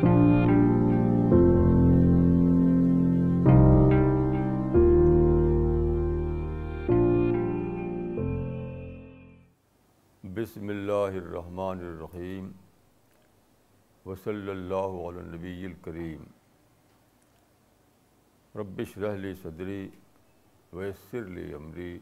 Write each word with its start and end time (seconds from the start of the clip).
بسم 0.00 0.12
اللہ 10.68 11.16
الرحمن 11.16 11.80
الرحیم 11.80 12.50
وصلی 14.06 14.50
اللہ 14.50 14.96
علی 15.00 15.26
نبی 15.28 15.64
الکریم 15.66 16.24
ربش 18.54 18.98
رحلی 18.98 19.34
صدری 19.42 19.88
ویسر 20.72 21.24
لی 21.28 21.52
عمری 21.54 21.98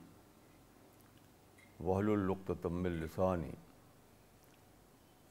وحل 1.81 2.11
القتم 2.11 2.85
السانی 2.85 3.53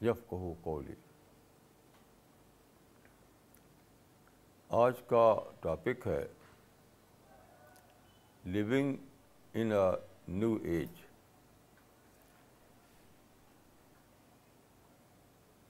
یفقہ 0.00 0.52
قولی 0.62 1.07
آج 4.70 4.92
کا 5.06 5.34
ٹاپک 5.60 6.06
ہے 6.06 6.26
living 8.44 8.96
in 9.54 9.72
a 9.72 9.90
new 10.28 10.56
age 10.62 10.88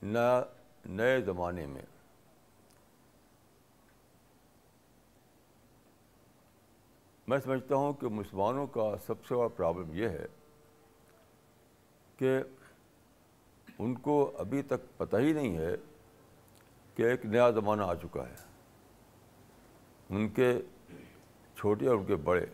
نیا 0.03 0.43
نئے 0.87 1.21
زمانے 1.21 1.67
میں 1.67 1.83
میں 7.27 7.39
سمجھتا 7.39 7.75
ہوں 7.75 7.93
کہ 7.93 8.09
مسلمانوں 8.09 8.67
کا 8.67 8.97
سب 9.07 9.25
سے 9.25 9.35
بڑا 9.35 9.49
پرابلم 9.49 9.93
یہ 9.93 10.09
ہے 10.09 10.27
کہ 12.17 12.39
ان 13.79 13.95
کو 13.95 14.33
ابھی 14.39 14.63
تک 14.63 14.99
پتہ 14.99 15.17
ہی 15.17 15.33
نہیں 15.33 15.57
ہے 15.59 15.75
کہ 16.95 17.03
ایک 17.03 17.27
نیا 17.27 17.51
زمانہ 17.51 17.83
آ 17.83 17.95
چکا 17.95 18.29
ہے۔ 18.29 18.35
ان 20.09 20.29
کے 20.29 20.61
چھوٹے 21.57 21.87
اور 21.87 21.97
ان 21.97 22.05
کے 22.05 22.17
بڑے 22.17 22.47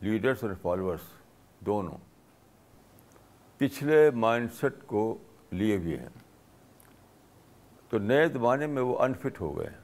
لیڈرس 0.00 0.44
اور 0.44 0.50
فالوورس 0.62 1.00
دونوں 1.60 1.98
پچھلے 3.56 4.10
مائنڈ 4.10 4.52
سیٹ 4.52 4.72
کو 4.86 5.18
لیے 5.50 5.78
بھی 5.78 5.98
ہیں۔ 5.98 6.08
تو 7.88 7.98
نئے 7.98 8.28
زمانے 8.28 8.66
میں 8.66 8.82
وہ 8.82 8.98
انفٹ 8.98 9.40
ہو 9.40 9.58
گئے۔ 9.58 9.66
ہیں 9.66 9.76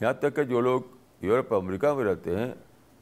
یہاں 0.00 0.12
تک 0.12 0.36
کہ 0.36 0.42
جو 0.42 0.60
لوگ 0.60 0.80
یورپ 1.20 1.54
امریکہ 1.54 1.92
میں 1.92 2.04
رہتے 2.04 2.38
ہیں، 2.38 2.52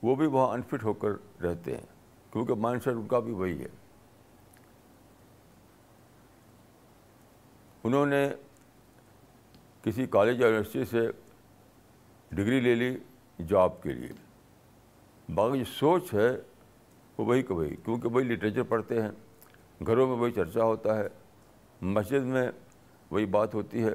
وہ 0.03 0.15
بھی 0.15 0.27
وہاں 0.27 0.49
انفٹ 0.49 0.85
ہو 0.85 0.93
کر 0.93 1.43
رہتے 1.43 1.77
ہیں، 1.77 1.87
کیونکہ 2.33 2.55
مائنڈ 2.55 2.83
سیٹ 2.83 2.95
ان 2.95 3.07
کا 3.07 3.19
بھی 3.19 3.33
وہی 3.33 3.63
ہے۔ 3.63 3.69
انہوں 7.85 8.07
نے 8.07 8.31
کسی 9.85 10.07
کالج 10.07 10.41
یا 10.41 10.47
یونیورسٹی 10.47 10.85
سے 10.85 11.01
ڈگری 12.31 12.61
لے 12.61 12.75
لی 12.75 12.97
جاب 13.39 13.83
کے 13.83 13.93
لیے۔ 13.93 14.13
باقی 15.29 15.59
جو 15.59 15.65
سوچ 15.65 16.15
ہے 16.15 16.29
وہ 17.19 17.25
وہی 17.25 17.43
کہ 17.43 17.55
وہی، 17.55 17.75
کیونکہ 17.77 18.09
وہی 18.09 18.25
لٹریچر 18.25 18.63
پڑھتے 18.63 19.03
ہیں، 19.03 19.11
گھروں 19.87 20.07
میں 20.07 20.17
وہی 20.17 20.33
چرچا 20.33 20.65
ہوتا 20.65 20.97
ہے، 20.99 21.09
مسجد 21.83 22.25
میں 22.25 22.51
وہی 23.11 23.27
بات 23.27 23.55
ہوتی 23.55 23.85
ہے، 23.85 23.93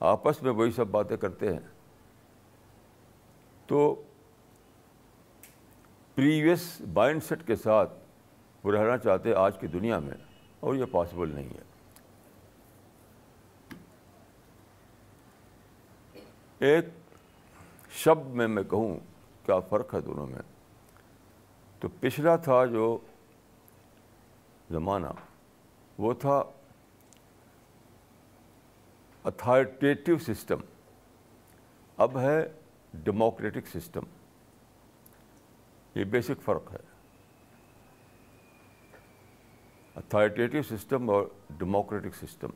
آپس 0.00 0.42
میں 0.42 0.52
وہی 0.52 0.70
سب 0.70 0.88
باتیں 0.88 1.16
کرتے 1.16 1.52
ہیں۔ 1.52 1.60
تو 3.66 3.94
پریویس 6.14 6.80
مائنڈ 6.94 7.22
سیٹ 7.22 7.46
کے 7.46 7.56
ساتھ 7.56 7.92
وہ 8.64 8.72
رہنا 8.72 8.98
چاہتے 8.98 9.28
ہیں 9.28 9.36
آج 9.36 9.58
کی 9.58 9.66
دنیا 9.66 9.98
میں، 9.98 10.16
اور 10.60 10.74
یہ 10.74 10.84
پاسبل 10.90 11.34
نہیں 11.34 11.48
ہے۔ 11.48 11.64
ایک 16.58 16.84
شبد 17.90 18.26
میں 18.26 18.48
میں 18.48 18.62
کہوں 18.62 18.98
کیا 19.46 19.60
فرق 19.60 19.94
ہے 19.94 20.00
دونوں 20.00 20.26
میں؟ 20.26 20.42
تو 21.80 21.88
پچھلا 22.00 22.36
تھا 22.36 22.64
جو 22.64 22.98
زمانہ، 24.70 25.06
وہ 25.98 26.14
تھا 26.14 26.42
اتھارٹیٹیو 29.24 30.18
سسٹم، 30.18 30.58
اب 31.96 32.18
ہے 32.18 32.52
ڈیموکریٹک 32.94 33.66
سسٹم۔ 33.66 34.02
یہ 35.94 36.04
بیسک 36.04 36.42
فرق 36.44 36.72
ہے۔ 36.72 36.78
اتھارٹیٹیو 39.96 40.62
سسٹم 40.62 41.10
اور 41.10 41.22
ڈیموکریٹک 41.50 42.14
سسٹم۔ 42.14 42.48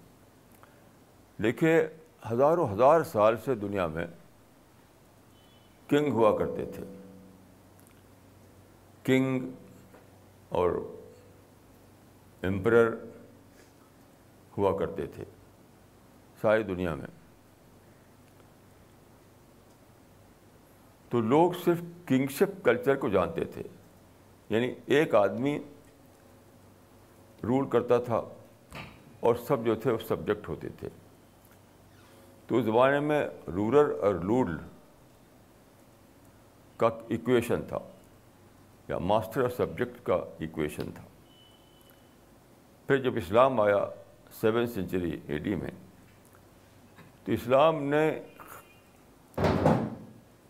دیکھیے 1.43 1.89
ہزاروں 2.33 2.75
ہزار 2.75 3.03
سال 3.03 3.37
سے 3.45 3.55
دنیا 3.55 3.87
میں 3.87 4.07
کنگ 5.89 6.13
ہوا 6.13 6.39
کرتے 6.39 6.65
تھے۔ 6.65 6.85
کنگ 9.03 9.49
اور 10.49 10.71
امپرر 12.43 12.95
ہوا 14.59 14.79
کرتے 14.79 15.07
تھے 15.07 15.25
ساری 16.41 16.63
دنیا 16.63 16.95
میں۔ 16.95 17.07
تو 21.09 21.21
لوگ 21.21 21.53
صرف 21.65 21.81
کنگشپ 22.07 22.65
کلچر 22.65 22.97
کو 22.97 23.09
جانتے 23.09 23.45
تھے 23.45 23.63
یعنی 24.49 24.75
ایک 24.87 25.15
آدمی 25.15 25.59
رول 27.43 27.69
کرتا 27.69 27.99
تھا 27.99 28.23
اور 29.21 29.35
سب 29.35 29.65
جو 29.65 29.75
تھے 29.75 29.93
وہ 29.93 29.99
سبجیکٹ 30.09 30.49
ہوتے 30.49 30.69
تھے۔ 30.69 30.89
تو 32.51 32.59
اس 32.59 32.65
زمانے 32.65 33.01
میں 33.01 33.29
رورر 33.55 33.91
اور 34.01 34.15
رولڈ 34.15 34.61
کا 36.77 36.89
ایکویشن 37.09 37.63
تھا، 37.69 37.79
یا 38.89 38.99
ماسٹر 38.99 39.41
اور 39.41 39.51
سبجیکٹ 39.51 40.07
کا 40.07 40.15
ایکویشن 40.39 40.91
تھا۔ 40.95 41.05
پھر 42.87 42.97
جب 42.97 43.17
اسلام 43.17 43.61
آیا 43.61 43.87
سیون 44.41 44.67
سینچری 44.67 45.21
اے 45.27 45.39
ڈی 45.39 45.55
میں، 45.55 45.71
تو 47.25 47.33
اسلام 47.33 47.83
نے 47.83 48.23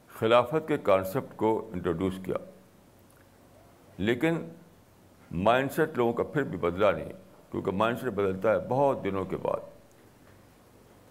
خلافت 0.09 0.69
کے 0.69 0.79
کانسیپٹ 0.79 1.37
کو 1.37 1.71
انٹروڈیوس 1.73 2.15
کیا۔ 2.25 2.37
لیکن 3.99 4.49
مائنڈ 5.31 5.73
سیٹ 5.73 5.97
لوگوں 5.97 6.13
کا 6.13 6.23
پھر 6.23 6.43
بھی 6.43 6.59
بدلا 6.59 6.91
نہیں، 6.91 7.13
کیونکہ 7.51 7.71
مائنڈ 7.71 7.99
سیٹ 7.99 8.13
بدلتا 8.13 8.53
ہے 8.53 8.69
بہت 8.69 9.05
دنوں 9.05 9.25
کے 9.25 9.37
بعد۔ 9.37 9.70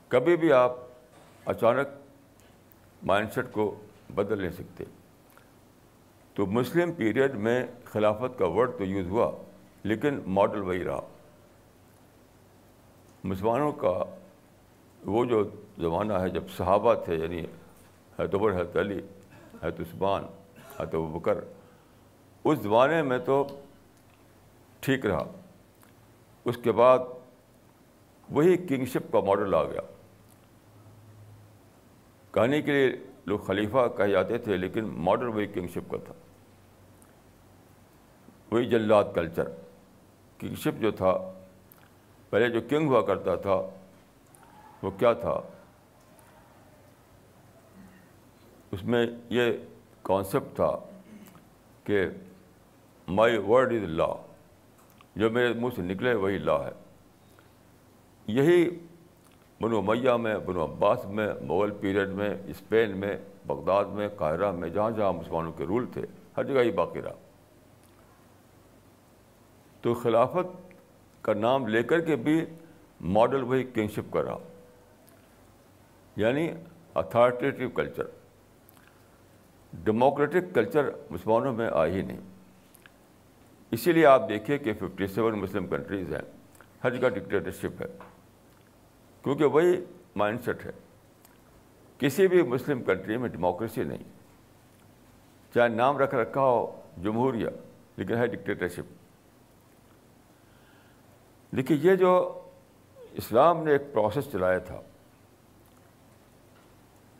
کبھی 0.09 0.37
بھی 0.37 0.51
آپ 0.51 0.75
اچانک 1.45 1.87
مائنڈ 3.03 3.31
سیٹ 3.31 3.45
کو 3.51 3.75
بدل 4.15 4.41
نہیں 4.41 4.51
سکتے۔ 4.51 4.83
تو 6.33 6.45
مسلم 6.45 6.91
پیریڈ 6.91 7.35
میں 7.35 7.67
خلافت 7.85 8.39
کا 8.39 8.47
ورڈ 8.47 8.71
تو 8.77 8.83
یوز 8.83 9.07
ہوا، 9.07 9.31
لیکن 9.83 10.19
ماڈل 10.27 10.61
وہی 10.61 10.83
رہا۔ 10.83 10.99
مسلمانوں 13.23 13.71
کا 13.71 14.03
وہ 15.05 15.25
جو 15.25 15.43
زمانہ 15.77 16.13
ہے، 16.13 16.29
جب 16.29 16.43
صحابہ 16.57 16.93
تھے 16.93 17.15
یعنی 17.15 17.45
حید 18.19 18.33
عمر 18.33 18.61
حید 18.61 18.77
علی 18.77 18.99
حید 19.63 19.79
عثمان 19.79 20.23
حید 20.79 20.95
بکر، 20.95 21.37
اس 22.43 22.59
زمانے 22.59 23.01
میں 23.01 23.19
تو 23.19 23.47
ٹھیک 24.79 25.05
رہا۔ 25.05 25.23
اس 26.45 26.57
کے 26.57 26.71
بعد 26.71 26.99
وہی 28.29 28.57
کنگشپ 28.57 29.11
کا 29.11 29.19
ماڈل 29.19 29.55
آ 29.55 29.63
گیا۔ 29.63 29.81
کہانی 32.31 32.61
کے 32.61 32.71
لیے 32.71 32.97
لوگ 33.25 33.39
خلیفہ 33.39 33.87
کہے 33.97 34.11
جاتے 34.11 34.37
تھے، 34.37 34.57
لیکن 34.57 34.85
ماڈل 34.85 35.27
وہی 35.27 35.47
کنگشپ 35.47 35.91
کا 35.91 35.97
تھا۔ 36.05 36.13
وہی 38.51 38.65
جلات 38.65 39.15
کلچر 39.15 39.49
کنگشپ 40.37 40.81
جو 40.81 40.91
تھا، 40.91 41.33
پہلے 42.29 42.49
جو 42.49 42.59
کنگ 42.69 42.87
ہوا 42.87 43.01
کرتا 43.01 43.35
تھا، 43.35 43.61
وہ 44.83 44.89
کیا 44.89 45.13
تھا؟ 45.13 45.41
اس 48.71 48.83
میں 48.83 49.07
یہ 49.29 49.51
کانسیپٹ 50.01 50.55
تھا 50.55 50.77
کہ 51.83 52.07
مائی 53.07 53.37
ورڈ 53.37 53.73
از 53.73 53.83
لا 53.83 54.13
جو 55.15 55.29
میرے 55.29 55.53
منہ 55.53 55.69
سے 55.75 55.81
نکلے، 55.81 56.13
وہی 56.13 56.37
لا 56.37 56.65
ہے۔ 56.65 56.71
یہی 58.27 58.69
بنو 59.61 59.81
میاں 59.81 60.17
میں 60.17 60.37
بنو 60.37 60.65
عباس 60.65 61.05
میں، 61.05 61.27
مغل 61.41 61.71
پیریڈ 61.71 62.09
میں، 62.09 62.37
اسپین 62.47 62.97
میں، 62.97 63.17
بغداد 63.47 63.85
میں، 63.85 64.09
قاہرہ 64.09 64.51
میں، 64.51 64.69
جہاں 64.69 64.91
جہاں 64.91 65.13
مسلمانوں 65.13 65.51
کے 65.51 65.63
رول 65.63 65.85
تھے، 65.93 66.01
ہر 66.37 66.43
جگہ 66.43 66.59
ہی 66.59 66.71
باقی 66.71 67.01
رہا۔ 67.01 67.13
تو 69.81 69.93
خلافت 69.93 70.75
کا 71.21 71.33
نام 71.33 71.67
لے 71.67 71.83
کر 71.83 71.99
کے 71.99 72.15
بھی 72.15 72.45
ماڈل 73.01 73.43
وہی 73.43 73.63
کنگشپ 73.63 74.13
کا 74.13 74.23
رہا۔ 74.23 74.37
یعنی 76.15 76.51
اتھارٹیٹیو 76.95 77.69
کلچر 77.69 78.03
ڈیموکریٹک 79.73 80.55
کلچر 80.55 80.89
مسلمانوں 81.09 81.53
میں 81.53 81.69
آ 81.73 81.85
ہی 81.85 82.01
نہیں۔ 82.01 82.19
اسی 83.71 83.91
لیے 83.91 84.05
آپ 84.05 84.29
دیکھیے 84.29 84.57
کہ 84.57 84.73
ففٹی 84.73 85.07
سیون 85.07 85.39
مسلم 85.39 85.67
کنٹریز 85.67 86.13
ہیں۔ 86.13 86.21
ہر 86.83 86.95
جگہ 86.95 87.09
ڈکٹیٹرشپ 87.09 87.81
ہے۔ 87.81 88.18
کیونکہ 89.23 89.45
وہی 89.45 89.85
مائنڈ 90.15 90.43
سیٹ 90.45 90.65
ہے۔ 90.65 90.71
کسی 91.97 92.27
بھی 92.27 92.41
مسلم 92.41 92.83
کنٹری 92.83 93.17
میں 93.17 93.29
ڈیموکریسی 93.29 93.83
نہیں۔ 93.83 94.03
چاہے 95.53 95.67
نام 95.67 95.97
رکھ 95.97 96.15
رکھا 96.15 96.41
ہو 96.41 96.81
جمہوریہ 97.03 97.49
لیکن 97.97 98.15
ہے 98.15 98.27
ڈکٹیٹرشپ 98.27 98.93
دیکھیے، 101.55 101.77
یہ 101.81 101.95
جو 101.95 102.11
اسلام 103.11 103.63
نے 103.63 103.71
ایک 103.71 103.81
پروسیس 103.93 104.31
چلایا 104.31 104.57
تھا، 104.57 104.81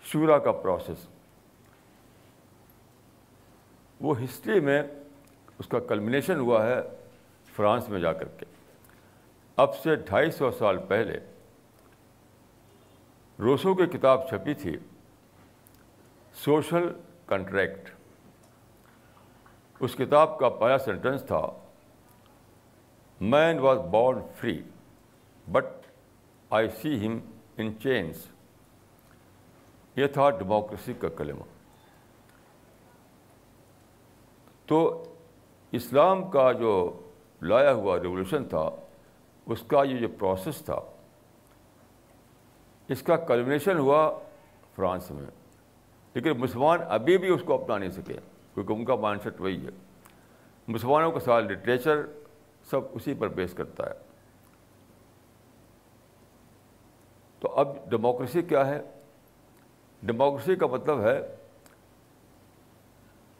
شورا 0.04 0.38
کا 0.38 0.52
پروسیس 0.52 1.07
وہ 4.02 4.22
ہسٹری 4.24 4.60
میں 4.60 4.84
اس 5.60 5.68
کا 5.68 5.80
کلمنیشن 5.80 6.40
ہوا 6.40 6.66
ہے 6.66 6.81
فرانس 7.56 7.90
میں 7.90 8.00
جا 8.00 8.13
کر 8.13 8.28
کے۔ 8.28 8.45
اب 9.56 9.78
سے 9.78 9.95
ڈھائی 9.95 10.31
سو 10.31 10.52
سال 10.52 10.78
پہلے 10.88 11.19
روسو 13.40 13.76
کی 13.76 13.86
کتاب 13.86 14.30
چھپی 14.30 14.54
تھی۔ 14.54 14.78
Social 16.34 16.94
contract. 17.26 17.90
اس 19.80 19.96
کتاب 19.96 20.40
کا 20.40 20.50
پہلا 20.50 20.78
سینٹینس 20.78 21.24
تھا۔ 21.24 21.48
Man 23.22 23.60
was 23.60 23.78
born 23.92 24.20
free 24.38 24.64
but 25.52 25.66
I 26.50 26.70
see 26.70 27.08
him 27.08 27.20
in 27.58 27.74
chains 27.84 28.28
یہ 29.96 30.08
تھا 30.08 30.30
ڈیموکریسی 30.30 30.94
کا 30.94 31.10
کلمہ۔ 31.10 31.44
تو 34.66 35.04
اسلام 35.72 36.30
کا 36.30 36.52
جو 36.52 37.02
لایا 37.42 37.74
ہوا 37.74 38.00
ریولیوشن 38.00 38.46
تھا، 38.46 38.70
اس 39.46 39.64
کا 39.68 39.84
یہ 39.84 39.98
جو 39.98 40.08
پروسیس 40.08 40.62
تھا 40.66 40.80
اس 42.90 43.02
کا 43.02 43.16
کلمنیشن 43.16 43.78
ہوا 43.78 44.20
فرانس 44.76 45.12
میں۔ 45.12 45.26
لیکن 46.14 46.30
مسلمان 46.30 46.80
ابھی 46.88 47.18
بھی 47.18 47.28
اس 47.28 47.42
کو 47.46 47.64
اپنا 47.64 47.78
نہیں 47.78 47.90
سکے، 47.90 48.14
کیونکہ 48.54 48.74
ان 48.74 48.86
کا 48.86 48.96
مائنڈ 48.96 49.22
سیٹ 49.22 49.42
وہی 49.42 49.66
ہے۔ 49.66 49.70
مسلمانوں 50.68 51.12
کا 51.12 51.20
سارا 51.20 51.40
لٹریچر 51.40 52.02
سب 52.70 52.80
اسی 52.92 53.14
پر 53.14 53.28
بیس 53.28 53.54
کرتا 53.54 53.86
ہے۔ 53.86 53.92
تو 57.40 57.48
اب 57.48 57.90
ڈیموکریسی 57.90 58.42
کیا 58.42 58.68
ہے؟ 58.68 58.82
ڈیموکریسی 60.04 60.56
کا 60.56 60.68
مطلب 60.68 61.02
ہے 61.02 61.36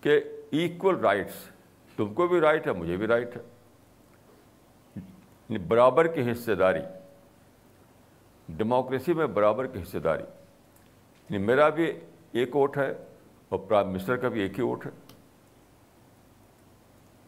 کہ 0.02 0.22
ایکول 0.52 1.00
رائٹس 1.00 1.34
تم 1.96 2.14
کو 2.14 2.28
بھی 2.28 2.40
رائٹ 2.40 2.68
ہے، 2.68 2.72
مجھے 2.72 2.98
بھی 2.98 3.08
رائٹ 3.08 3.38
ہے۔ 3.38 3.42
یعنی 4.96 5.58
برابر 5.58 6.08
کی 6.08 6.32
حصے 6.32 6.56
داری۔ 6.56 6.80
ڈیموکریسی 8.58 9.14
میں 9.14 9.28
برابر 9.28 9.68
کی 9.68 9.82
حصے 9.82 10.00
داری۔ 10.00 10.24
یعنی 11.30 11.38
میرا 11.38 11.70
بھی 11.70 12.00
ایک 12.32 12.56
ووٹ 12.56 12.78
ہے 12.78 12.94
اور 13.50 13.60
پرائم 13.60 13.90
منسٹر 13.90 14.16
کا 14.18 14.28
بھی 14.28 14.42
ایک 14.42 14.58
ہی 14.58 14.64
ووٹ 14.64 14.86
ہے۔ 14.86 14.92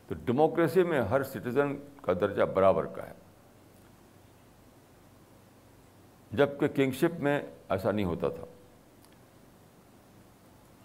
تو 0.08 0.16
ڈیموکریسی 0.26 0.84
میں 0.84 1.02
ہر 1.02 1.24
سٹیزن 1.24 1.76
کا 2.02 2.14
درجہ 2.14 2.44
برابر 2.44 2.86
کا 2.86 3.08
ہے۔ 3.08 3.14
جبکہ 6.32 6.68
کنگشپ 6.68 7.20
میں 7.20 7.42
ایسا 7.70 7.92
نہیں 7.92 8.06
ہوتا 8.06 8.30
تھا۔ 8.30 8.46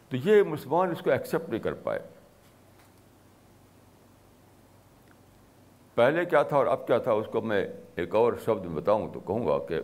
تو 0.08 0.16
یہ 0.16 0.42
مسلمان 0.42 0.90
اس 0.90 1.00
کو 1.00 1.10
ایکسیپٹ 1.10 1.48
نہیں 1.48 1.60
کر 1.60 1.72
پائے۔ 1.72 2.00
پہلے 5.94 6.24
کیا 6.24 6.42
تھا 6.42 6.56
اور 6.56 6.66
اب 6.66 6.86
کیا 6.86 6.98
تھا 6.98 7.12
اس 7.12 7.26
کو 7.32 7.40
میں 7.40 7.66
ایک 7.94 8.14
اور 8.14 8.32
شبد 8.44 8.64
میں 8.66 8.76
بتاؤں 8.76 9.12
تو 9.12 9.20
کہوں 9.20 9.46
گا 9.46 9.66
کہ 9.66 9.80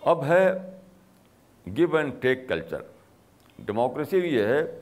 اب 0.00 0.24
ہے 0.24 0.52
go 1.66 1.96
and 1.96 2.12
take 2.20 2.48
culture 2.48 2.82
democracy 3.58 4.20
بھی 4.20 4.34
یہ 4.34 4.44
ہے 4.44 4.80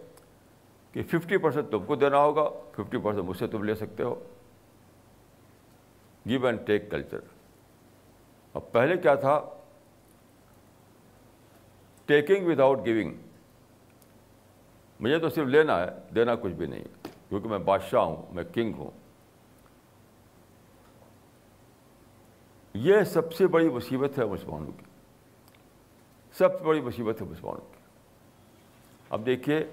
کہ 0.92 1.02
ففٹی 1.02 1.36
پرسینٹ 1.36 1.70
تم 1.70 1.84
کو 1.84 1.96
دینا 1.96 2.18
ہوگا 2.18 2.48
ففٹی 2.72 2.98
پرسینٹ 2.98 3.24
مجھ 3.24 3.38
سے 3.38 3.46
تم 3.46 3.62
لے 3.62 3.74
سکتے 3.74 4.02
ہو۔ 4.02 4.24
گیو 6.28 6.46
اینڈ 6.46 6.58
ٹیک 6.66 6.90
کلچر 6.90 7.18
اب 8.54 8.72
پہلے 8.72 8.96
کیا 8.96 9.14
تھا؟ 9.14 9.40
ٹیکنگ 12.06 12.46
وداؤٹ 12.46 12.78
گیونگ 12.84 13.14
مجھے 15.00 15.18
تو 15.18 15.28
صرف 15.28 15.46
لینا 15.46 15.80
ہے، 15.80 15.86
دینا 16.14 16.34
کچھ 16.34 16.52
بھی 16.52 16.66
نہیں 16.66 16.84
کیونکہ 17.28 17.48
میں 17.48 17.58
بادشاہ 17.58 18.00
ہوں، 18.00 18.34
میں 18.34 18.44
کنگ 18.54 18.72
ہوں۔ 18.78 18.90
یہ 22.74 23.02
سب 23.02 23.32
سے 23.32 23.46
بڑی 23.46 23.68
مصیبت 23.68 24.18
ہے 24.18 24.24
مسلمانوں 24.24 24.72
کی۔ 24.76 24.84
سب 26.38 26.58
سے 26.58 26.64
بڑی 26.64 26.80
مصیبت 26.80 27.22
ہے 27.22 27.26
مسلمانوں 27.26 27.60
کی۔ 27.60 27.78
اب 29.10 29.26
دیکھیے، 29.26 29.66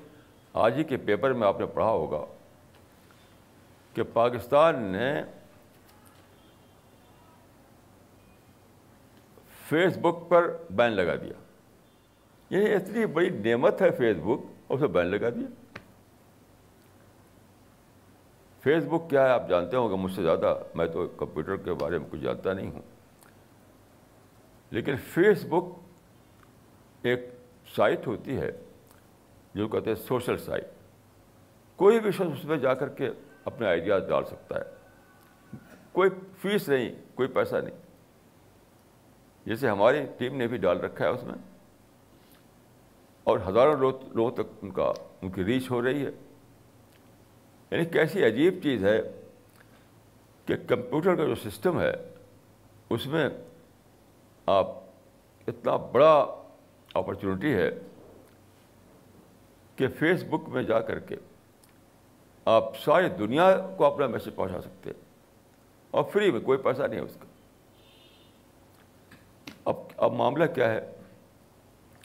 آج 0.53 0.73
ہی 0.77 0.83
کے 0.83 0.97
پیپر 0.97 1.33
میں 1.33 1.47
آپ 1.47 1.59
نے 1.59 1.65
پڑھا 1.65 1.87
ہوگا 1.87 2.25
کہ 3.93 4.03
پاکستان 4.13 4.81
نے 4.81 5.23
فیس 9.69 9.97
بک 9.97 10.29
پر 10.29 10.57
بین 10.69 10.91
لگا 10.91 11.15
دیا۔ 11.15 11.33
یہ 12.49 12.75
اتنی 12.75 13.05
بڑی 13.05 13.29
نعمت 13.29 13.81
ہے 13.81 13.91
فیس 13.91 14.17
بک 14.17 14.51
اور 14.67 14.77
اسے 14.77 14.87
بین 14.87 15.05
لگا 15.05 15.29
دیا۔ 15.29 15.77
فیس 18.63 18.83
بک 18.83 19.09
کیا 19.09 19.23
ہے؟ 19.23 19.29
آپ 19.29 19.49
جانتے 19.49 19.77
ہوں 19.77 19.89
گے، 19.89 19.95
مجھ 19.95 20.13
سے 20.13 20.23
زیادہ۔ 20.23 20.59
میں 20.75 20.85
تو 20.85 21.07
کمپیوٹر 21.07 21.57
کے 21.57 21.73
بارے 21.73 21.97
میں 21.97 22.09
کچھ 22.11 22.21
جانتا 22.21 22.53
نہیں 22.53 22.71
ہوں۔ 22.71 22.81
لیکن 24.71 24.95
فیس 24.95 25.45
بک 25.45 25.84
ایک 27.09 27.29
سائٹ 27.75 28.07
ہوتی 28.07 28.37
ہے 28.37 28.51
جو 29.55 29.67
کہتے 29.67 29.89
ہیں 29.89 30.07
سوشل 30.07 30.37
سائٹ۔ 30.37 30.65
کوئی 31.75 31.99
بھی 31.99 32.11
شخص 32.11 32.21
اس 32.21 32.45
میں 32.45 32.57
جا 32.57 32.73
کر 32.73 32.89
کے 32.89 33.09
اپنے 33.45 33.67
آئیڈیاز 33.67 34.03
ڈال 34.09 34.25
سکتا 34.25 34.55
ہے۔ 34.59 34.63
کوئی 35.91 36.09
فیس 36.41 36.69
نہیں، 36.69 36.95
کوئی 37.15 37.29
پیسہ 37.29 37.55
نہیں۔ 37.55 37.75
جیسے 39.45 39.69
ہماری 39.69 40.05
ٹیم 40.17 40.37
نے 40.37 40.47
بھی 40.47 40.57
ڈال 40.57 40.79
رکھا 40.79 41.05
ہے 41.05 41.09
اس 41.09 41.23
میں۔ 41.23 41.35
اور 43.23 43.39
ہزاروں 43.49 43.91
لوگوں 44.13 44.31
تک 44.31 44.51
ان 44.61 44.71
کا، 44.71 44.93
ان 45.21 45.31
کی 45.31 45.43
ریچ 45.43 45.71
ہو 45.71 45.83
رہی 45.83 46.05
ہے۔ 46.05 46.11
یعنی 47.71 47.85
کیسی 47.85 48.25
عجیب 48.25 48.59
چیز 48.63 48.85
ہے 48.85 49.21
کہ 50.45 50.55
کمپیوٹر 50.67 51.15
کا 51.15 51.25
جو 51.25 51.35
سسٹم 51.35 51.81
ہے، 51.81 51.93
اس 52.89 53.07
میں 53.07 53.29
آپ 54.45 54.67
اتنا 55.47 55.75
بڑا 55.75 56.41
اپرچونیٹی 56.95 57.53
ہے 57.53 57.71
کہ 59.75 59.87
فیس 59.87 60.23
بک 60.23 60.49
میں 60.49 60.63
جا 60.63 60.79
کر 60.79 60.99
کے 60.99 61.15
آپ 62.45 62.77
ساری 62.79 63.09
دنیا 63.09 63.67
کو 63.77 63.85
اپنا 63.85 64.07
میسج 64.07 64.29
پہنچا 64.35 64.61
سکتے 64.61 64.89
ہیں 64.89 65.01
اور 65.91 66.03
فری 66.13 66.31
میں 66.31 66.39
کوئی 66.39 66.57
پیسہ 66.57 66.81
نہیں 66.81 66.99
ہے 66.99 67.05
اس 67.05 67.17
کا۔ 67.19 67.25
اب 69.65 69.75
اب 69.97 70.11
معاملہ 70.11 70.45
کیا 70.45 70.73
ہے؟ 70.73 70.91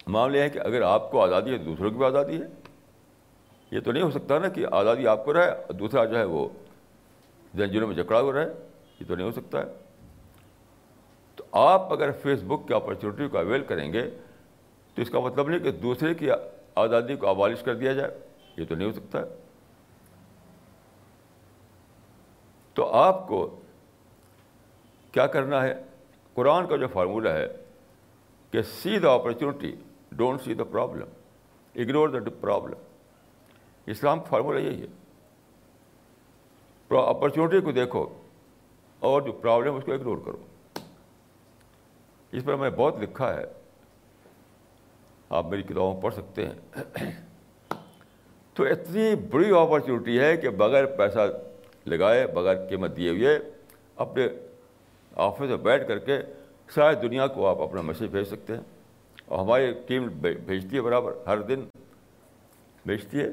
معاملہ 0.06 0.36
یہ 0.36 0.42
ہے 0.42 0.50
کہ 0.50 0.58
اگر 0.58 0.82
آپ 0.82 1.10
کو 1.10 1.22
آزادی 1.22 1.52
ہے، 1.52 1.58
دوسروں 1.58 1.90
کی 1.90 1.96
بھی 1.96 2.04
آزادی 2.04 2.42
ہے۔ 2.42 2.46
یہ 3.70 3.80
تو 3.80 3.92
نہیں 3.92 4.02
ہو 4.02 4.10
سکتا 4.10 4.38
نا 4.38 4.48
کہ 4.48 4.66
آزادی 4.72 5.06
آپ 5.06 5.24
کو 5.24 5.32
رہے 5.32 5.48
اور 5.48 5.72
دوسرا 5.72 6.04
جو 6.04 6.18
ہے 6.18 6.24
وہ 6.24 6.48
زنجیروں 7.54 7.88
میں 7.88 7.96
جکڑا 7.96 8.20
ہوا 8.20 8.32
رہے۔ 8.32 8.68
یہ 9.00 9.04
تو 9.08 9.14
نہیں 9.14 9.26
ہو 9.26 9.32
سکتا۔ 9.32 9.58
ہے 9.58 9.64
تو 11.36 11.44
آپ 11.52 11.92
اگر 11.92 12.10
فیس 12.12 12.38
بک 12.46 12.68
کی 12.68 12.74
اپرچونیٹی 12.74 13.28
کو 13.28 13.38
اویل 13.38 13.64
کریں 13.64 13.92
گے 13.92 14.10
تو 14.94 15.02
اس 15.02 15.10
کا 15.10 15.20
مطلب 15.20 15.48
نہیں 15.48 15.60
کہ 15.60 15.70
دوسرے 15.70 16.14
کی 16.14 16.28
آزادی 16.74 17.16
کو 17.16 17.28
ابالش 17.28 17.62
کر 17.62 17.74
دیا 17.74 17.92
جائے، 17.92 18.18
یہ 18.56 18.64
تو 18.64 18.74
نہیں 18.74 18.88
ہو 18.88 18.92
سکتا۔ 18.92 19.18
ہے 19.18 19.24
تو 22.74 22.86
آپ 22.86 23.28
کو 23.28 23.60
کیا 25.12 25.26
کرنا 25.26 25.62
ہے؟ 25.62 25.74
قرآن 26.34 26.66
کا 26.66 26.76
جو 26.76 26.88
فارمولہ 26.88 27.28
ہے 27.28 27.48
کہ 28.50 28.62
see 28.62 28.98
the 28.98 29.10
opportunity 29.10 29.76
don't 30.12 30.42
see 30.42 30.54
the 30.54 30.64
problem 30.64 31.08
ignore 31.74 32.08
the 32.08 32.30
problem 32.40 32.78
اسلام 33.86 34.18
کا 34.18 34.24
فارمولہ 34.24 34.58
یہی 34.58 34.82
ہے۔ 34.82 34.86
اپرچونیٹی 36.98 37.60
کو 37.60 37.72
دیکھو 37.72 38.08
اور 38.98 39.22
جو 39.22 39.32
پرابلم 39.32 39.74
اس 39.74 39.84
کو 39.84 39.92
اگنور 39.92 40.16
کرو۔ 40.24 40.36
اس 42.32 42.44
پر 42.44 42.56
میں 42.56 42.70
بہت 42.70 42.96
لکھا 42.98 43.34
ہے۔ 43.34 43.59
آپ 45.30 45.46
میری 45.46 45.62
کتابوں 45.62 46.02
پڑھ 46.02 46.14
سکتے 46.14 46.46
ہیں۔ 46.46 46.82
تو 48.54 48.64
اتنی 48.64 49.14
بڑی 49.14 49.50
اپرچونیٹی 49.58 50.20
ہے 50.20 50.36
کہ 50.36 50.48
بغیر 50.48 50.86
پیسہ 50.86 51.18
لگائے، 51.86 52.26
بغیر 52.26 52.68
قیمت 52.68 52.96
دیے 52.96 53.10
ہوئے 53.10 53.38
اپنے 53.96 54.26
آفس 55.16 55.40
میں 55.40 55.56
بیٹھ 55.56 55.88
کر 55.88 55.98
کے 55.98 56.18
ساری 56.74 56.96
دنیا 56.96 57.26
کو 57.26 57.46
آپ 57.46 57.58
اپنا 57.60 57.80
میسیج 57.80 58.10
بھیج 58.10 58.24
سکتے 58.24 58.54
ہیں۔ 58.54 58.62
اور 59.24 59.38
ہماری 59.38 59.72
ٹیم 59.86 60.08
بھیجتی 60.46 60.76
ہے 60.76 60.80
برابر، 60.80 61.12
ہر 61.26 61.38
دن 61.38 61.64
بھیجتی 62.86 63.20
ہے۔ 63.20 63.28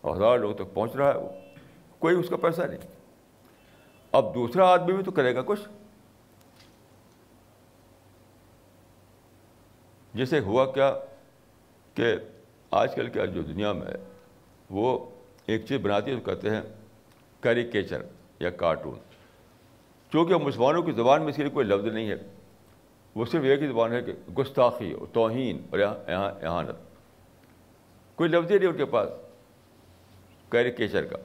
اور 0.00 0.16
ہزار 0.16 0.38
لوگوں 0.38 0.54
تک 0.54 0.74
پہنچ 0.74 0.96
رہا 0.96 1.14
ہے 1.14 1.18
وہ۔ 1.18 1.28
کوئی 1.98 2.16
اس 2.16 2.28
کا 2.28 2.36
پیسہ 2.36 2.62
نہیں۔ 2.62 2.78
اب 4.12 4.34
دوسرا 4.34 4.66
آدمی 4.68 4.92
بھی 4.92 5.04
تو 5.04 5.10
کرے 5.10 5.34
گا 5.34 5.42
کچھ۔ 5.46 5.60
جیسے 10.14 10.40
ہوا 10.40 10.72
کیا 10.72 10.94
کہ 11.94 12.14
آج 12.70 12.94
کل 12.94 13.08
کے 13.08 13.26
جو 13.26 13.42
دنیا 13.42 13.72
میں 13.72 13.86
ہے 13.86 13.96
وہ 14.70 15.10
ایک 15.46 15.66
چیز 15.66 15.80
بناتی 15.80 16.10
ہے 16.10 16.16
تو 16.16 16.22
کہتے 16.22 16.50
ہیں 16.50 16.60
کیریکیچر 17.40 18.02
یا 18.40 18.50
کارٹون۔ 18.50 18.98
چونکہ 20.12 20.36
مسلمانوں 20.36 20.82
کی 20.82 20.92
زبان 20.92 21.20
میں 21.20 21.28
اس 21.28 21.36
کے 21.36 21.42
لیے 21.42 21.50
کوئی 21.50 21.66
لفظ 21.66 21.84
نہیں 21.84 22.10
ہے، 22.10 22.14
وہ 23.14 23.24
صرف 23.24 23.44
ایک 23.44 23.62
ہی 23.62 23.66
زبان 23.66 23.92
ہے 23.92 24.02
کہ 24.02 24.12
گستاخی 24.38 24.92
اور 24.92 25.06
توہین 25.12 25.62
اور 25.70 25.78
یہاں 25.78 26.30
احانت۔ 26.44 26.76
کوئی 28.14 28.30
لفظ 28.30 28.52
ہی 28.52 28.58
نہیں 28.58 28.68
ان 28.68 28.76
کے 28.76 28.84
پاس 28.84 29.08
کیریکیچر 30.50 31.04
کا۔ 31.04 31.16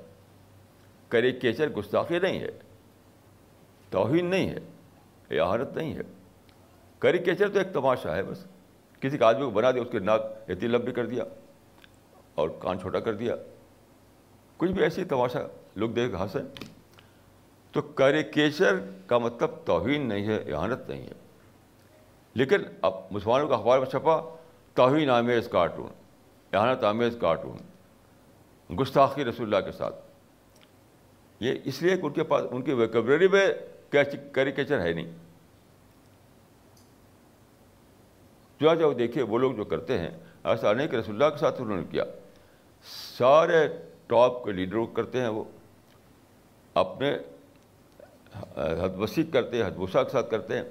کیریکیچر 1.10 1.70
گستاخی 1.70 2.20
نہیں 2.20 2.40
ہے، 2.40 2.52
توہین 3.90 4.26
نہیں 4.26 4.50
ہے، 4.50 5.40
احانت 5.40 5.78
نہیں 5.78 5.94
ہے۔ 5.94 6.02
کیریکیچر 7.00 7.50
تو 7.50 7.60
ایک 7.60 7.74
تماشا 7.74 8.16
ہے 8.16 8.24
بس۔ 8.24 8.46
کسی 9.00 9.18
کا 9.18 9.28
آدمی 9.28 9.44
کو 9.44 9.50
بنا 9.50 9.72
دیا، 9.72 9.82
اس 9.82 9.88
کے 9.92 10.00
ناک 10.00 10.22
اتنی 10.48 10.68
لمبی 10.68 10.92
کر 10.92 11.06
دیا 11.06 11.24
اور 12.36 12.50
کان 12.60 12.80
چھوٹا 12.80 13.00
کر 13.00 13.14
دیا۔ 13.14 13.36
کچھ 14.58 14.72
بھی 14.72 14.84
ایسی 14.84 15.04
تماشا، 15.04 15.40
لوگ 15.76 15.90
دیکھ 15.90 16.16
ہنسیں 16.16 16.42
تو 17.72 17.82
کیریکیچر 17.82 18.76
کا 19.08 19.18
مطلب 19.18 19.52
توہین 19.66 20.10
نہیں 20.10 20.28
ہے 20.28 20.36
احانت 20.36 20.90
نہیں 20.90 21.02
ہے۔ 21.02 21.12
لیکن 22.34 22.58
اب 22.82 22.94
مسلمانوں 23.12 23.48
کا 23.48 23.56
اخبار 23.56 23.80
میں 23.80 23.86
چھپا، 23.86 24.36
توہین 24.74 25.10
آمیز 25.10 25.48
کارٹون 25.48 25.90
احانت 26.54 26.84
آمیز 26.84 27.18
کارٹون، 27.22 27.58
گستاخی 28.76 29.26
رسول 29.26 29.56
اللہ 29.56 29.66
کے 29.66 29.78
ساتھ۔ 29.78 29.96
یہ 31.40 31.54
اس 31.64 31.82
لیے 31.82 31.98
کہ 31.98 32.06
ان 32.06 32.14
کے 32.14 32.24
پاس، 32.24 32.46
ان 32.52 32.62
کی 32.62 32.74
ویکبرری 32.74 33.28
میں 33.28 33.48
کیریکیچر 34.34 34.82
ہے 34.82 34.94
نہیں۔ 34.94 35.12
جو 38.60 38.76
جو 38.76 38.94
دیکھیے، 38.94 39.24
وہ 39.24 39.38
لوگ 39.38 39.52
جو 39.52 39.64
کرتے 39.66 39.98
ہیں 39.98 40.10
ایسا 40.44 40.74
نہیں 40.74 40.88
کہ 40.88 40.96
رسول 40.96 41.16
اللہ 41.16 41.34
کے 41.34 41.40
ساتھ 41.40 41.62
انہوں 41.62 41.78
نے 41.78 41.84
کیا۔ 41.92 42.04
سارے 43.18 43.68
ٹاپ 44.08 44.46
کے 44.46 44.52
لیڈروں 44.52 44.88
کرتے 44.88 45.22
ہیں 45.22 45.28
وہ۔ 45.28 45.44
اپنے 46.74 47.18
حد 48.56 49.00
وسیع 49.00 49.24
کرتے 49.34 49.58
ہیں 49.58 49.64
حدبوسا 49.64 50.04
کے 50.04 50.10
ساتھ 50.10 50.32
کرتے 50.32 50.56
ہیں۔ 50.56 50.64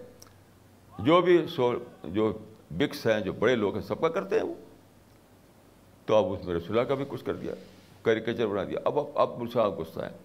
جو 0.98 1.20
بھی 1.20 1.46
سو، 1.46 1.74
جو 2.04 2.38
بکس 2.70 3.06
ہیں، 3.06 3.20
جو 3.20 3.32
بڑے 3.32 3.56
لوگ 3.56 3.74
ہیں، 3.74 3.82
سب 3.82 4.00
کا 4.00 4.08
کرتے 4.08 4.36
ہیں 4.36 4.46
وہ۔ 4.46 4.54
تو 6.06 6.16
اب 6.16 6.32
اس 6.32 6.44
میں 6.44 6.54
رسول 6.54 6.78
اللہ 6.78 6.88
کا 6.88 6.94
بھی 6.94 7.04
کچھ 7.08 7.24
کر 7.24 7.34
دیا، 7.34 7.54
کیریکیچر 8.02 8.46
بنا 8.46 8.64
دیا۔ 8.64 8.78
اب 8.84 8.98
اب 8.98 9.06
اب 9.14 9.42
مسا 9.42 9.68
غصہ 9.68 10.00
ہے۔ 10.00 10.16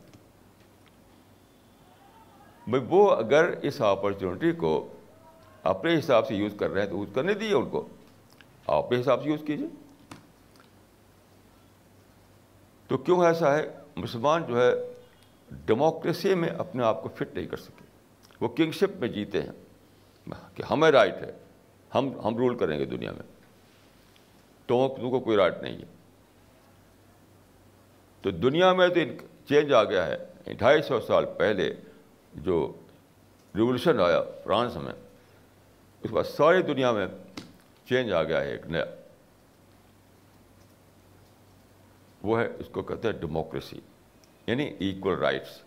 بھائی، 2.68 2.86
وہ 2.89 3.12
اگر 3.12 3.50
اس 3.62 3.82
اپرچونیٹی 3.82 4.51
کو 4.51 4.88
اپنے 5.63 6.00
حساب 6.00 6.27
سے 6.27 6.36
یوز 6.36 6.53
کر 6.60 6.70
رہے 6.70 6.82
ہیں 6.82 6.89
تو 6.89 6.98
یوز 6.98 7.10
کرنے 7.13 7.34
دیجیے 7.34 7.56
ان 7.56 7.70
کو۔ 7.70 7.88
آپ 8.68 8.86
اپنے 8.86 9.01
حساب 9.01 9.24
سے 9.24 9.30
یوز 9.30 9.39
کیجیے 9.48 9.68
تو 12.88 12.98
کیوں 12.98 13.25
ایسا 13.25 13.58
ہے؟ 13.58 13.70
مسلمان 13.96 14.44
جو 14.48 14.62
ہے 14.62 14.72
ڈیموکریسی 15.51 16.36
میں 16.36 16.50
اپنے 16.50 16.84
آپ 16.84 17.03
کو 17.03 17.10
فٹ 17.10 17.36
نہیں 17.36 17.48
کر 17.48 17.58
سکے۔ 17.58 17.84
وہ 18.41 18.48
کنگشپ 18.48 18.98
میں 19.00 19.08
جیتے 19.08 19.41
ہیں۔ 19.41 19.51
کہ 20.56 20.63
ہمیں 20.72 20.91
رائٹ 20.91 21.13
ہے۔ 21.13 21.32
ہم 21.96 22.20
ہم 22.25 22.38
رول 22.38 22.58
کریں 22.58 22.80
گے 22.80 22.86
دنیا 22.86 23.12
میں۔ 23.12 23.24
تو 24.65 24.96
تم 24.98 25.10
کو 25.10 25.20
کوئی 25.20 25.38
رائٹ 25.38 25.53
نہیں 25.62 25.77
ہے۔ 25.77 25.86
تو 28.22 28.32
دنیا 28.32 28.74
میں 28.74 28.88
تو 28.88 29.00
چینج 29.48 29.74
آ 29.74 29.84
گیا 29.84 30.08
ہے۔ 30.08 30.18
ڈھائی 30.53 30.82
سو 30.82 31.01
سال 31.01 31.25
پہلے 31.38 31.75
جو 32.34 32.74
ریولیوشن 33.56 34.00
آیا 34.00 34.22
فرانس 34.44 34.75
میں 34.75 34.94
اس 36.03 36.12
بعد 36.12 36.24
ساری 36.24 36.62
دنیا 36.62 36.91
میں 36.91 37.08
چینج 37.86 38.13
آ 38.13 38.24
گیا 38.24 38.41
ہے، 38.41 38.51
ایک 38.51 38.65
نیا۔ 38.65 38.86
وہ 42.24 42.39
ہے، 42.39 42.46
اس 42.46 42.65
کو 42.72 42.81
کہتے 42.81 43.08
ہیں 43.08 43.20
ڈیموکریسی 43.20 43.79
یعنی 44.48 44.63
ایکول 44.63 45.17
رائٹس 45.17 45.62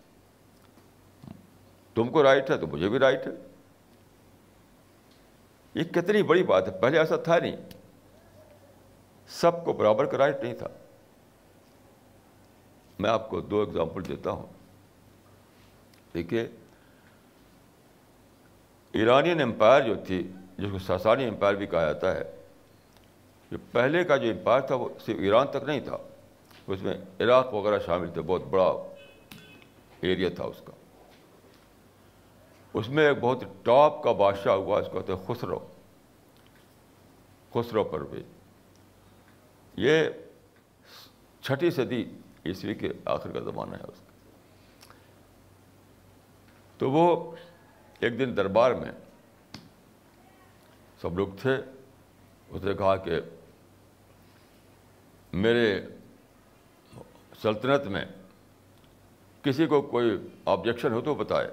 تم 1.93 2.09
کو 2.09 2.23
رائٹ 2.23 2.51
ہے 2.51 2.57
تو 2.57 2.67
مجھے 2.67 2.89
بھی 2.89 2.99
رائٹ 2.99 3.27
ہے۔ 3.27 3.31
یہ 5.73 5.83
کتنی 5.83 6.23
بڑی 6.23 6.43
بات 6.43 6.67
ہے، 6.67 6.81
پہلے 6.81 6.99
ایسا 6.99 7.15
تھا 7.15 7.39
نہیں۔ 7.39 7.55
سب 9.27 9.65
کو 9.65 9.73
برابر 9.73 10.05
کا 10.05 10.17
رائٹ 10.17 10.37
نہیں 10.41 10.53
تھا۔ 10.53 10.67
میں 12.99 13.09
آپ 13.09 13.29
کو 13.29 13.41
دو 13.41 13.59
ایگزامپل 13.59 14.07
دیتا 14.07 14.31
ہوں۔ 14.31 14.45
دیکھیے 16.13 16.47
ایرانین 18.95 19.41
امپائر 19.41 19.83
جو 19.83 19.95
تھی، 20.07 20.31
جس 20.57 20.67
کو 20.71 20.79
ساسانی 20.79 21.25
امپائر 21.25 21.55
بھی 21.55 21.67
کہا 21.67 21.85
جاتا 21.85 22.15
ہے، 22.15 22.23
جو 23.51 23.57
پہلے 23.71 24.03
کا 24.03 24.17
جو 24.17 24.29
امپائر 24.29 24.61
تھا، 24.61 24.75
وہ 24.75 24.89
صرف 25.05 25.17
ایران 25.19 25.47
تک 25.47 25.63
نہیں 25.67 25.79
تھا، 25.79 25.97
اس 26.67 26.81
میں 26.81 26.93
عراق 27.19 27.53
وغیرہ 27.53 27.79
شامل 27.85 28.09
تھے، 28.13 28.21
بہت 28.21 28.41
بڑا 28.41 28.73
ایریا 30.01 30.29
تھا 30.35 30.43
اس 30.43 30.61
کا۔ 30.65 30.71
اس 32.73 32.89
میں 32.89 33.07
ایک 33.07 33.17
بہت 33.21 33.43
ٹاپ 33.63 34.03
کا 34.03 34.11
بادشاہ 34.11 34.53
ہوا، 34.53 34.79
اس 34.79 34.87
کو 34.91 34.99
کہتے 34.99 35.13
ہیں 35.13 35.25
خسرو۔ 35.27 35.59
خسرو 37.53 37.83
پرویز 37.83 38.23
یہ 39.77 40.09
چھٹی 41.41 41.71
صدی 41.71 42.05
عیسوی 42.45 42.75
کے 42.75 42.89
آخر 43.05 43.31
کا 43.31 43.39
زمانہ 43.39 43.75
ہے 43.75 43.83
اس 43.83 43.99
کا۔ 43.99 44.11
تو 46.77 46.91
وہ 46.91 47.35
ایک 47.99 48.19
دن 48.19 48.37
دربار 48.37 48.71
میں 48.71 48.91
سب 51.01 51.17
لوگ 51.17 51.27
تھے، 51.41 51.55
اس 52.49 52.63
نے 52.63 52.73
کہا 52.73 52.95
کہ 52.95 53.19
میرے 55.33 55.81
سلطنت 57.41 57.87
میں 57.87 58.05
کسی 59.41 59.65
کو 59.65 59.81
کوئی 59.81 60.29
آبجیکشن 60.45 60.93
ہو 60.93 61.01
تو 61.01 61.15
بتائے۔ 61.15 61.49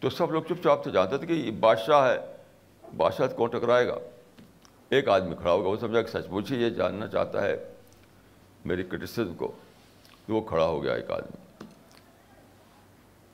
تو 0.00 0.10
سب 0.10 0.32
لوگ 0.32 0.42
چپ 0.42 0.62
چاپ 0.62 0.84
سے 0.84 0.90
جانتے 0.90 1.18
تھے 1.18 1.26
کہ 1.26 1.32
یہ 1.32 1.50
بادشاہ 1.50 2.12
ہے، 2.12 2.36
بادشاہ 2.96 3.26
کون 3.26 3.50
ٹکرائے 3.50 3.86
گا؟ 3.88 3.98
ایک 4.88 5.08
آدمی 5.08 5.36
کھڑا 5.36 5.52
ہوگا، 5.52 5.68
وہ 5.68 5.76
سمجھا 5.76 6.02
کہ 6.02 6.10
سچ 6.10 6.28
پوچھی 6.30 6.62
یہ 6.62 6.70
جاننا 6.70 7.06
چاہتا 7.08 7.42
ہے 7.42 7.72
میری 8.64 8.82
کرٹیسزم 8.82 9.34
کو، 9.34 9.52
تو 10.26 10.34
وہ 10.34 10.40
کھڑا 10.40 10.64
ہو 10.64 10.82
گیا 10.82 10.94
ایک 10.94 11.10
آدمی۔ 11.10 11.41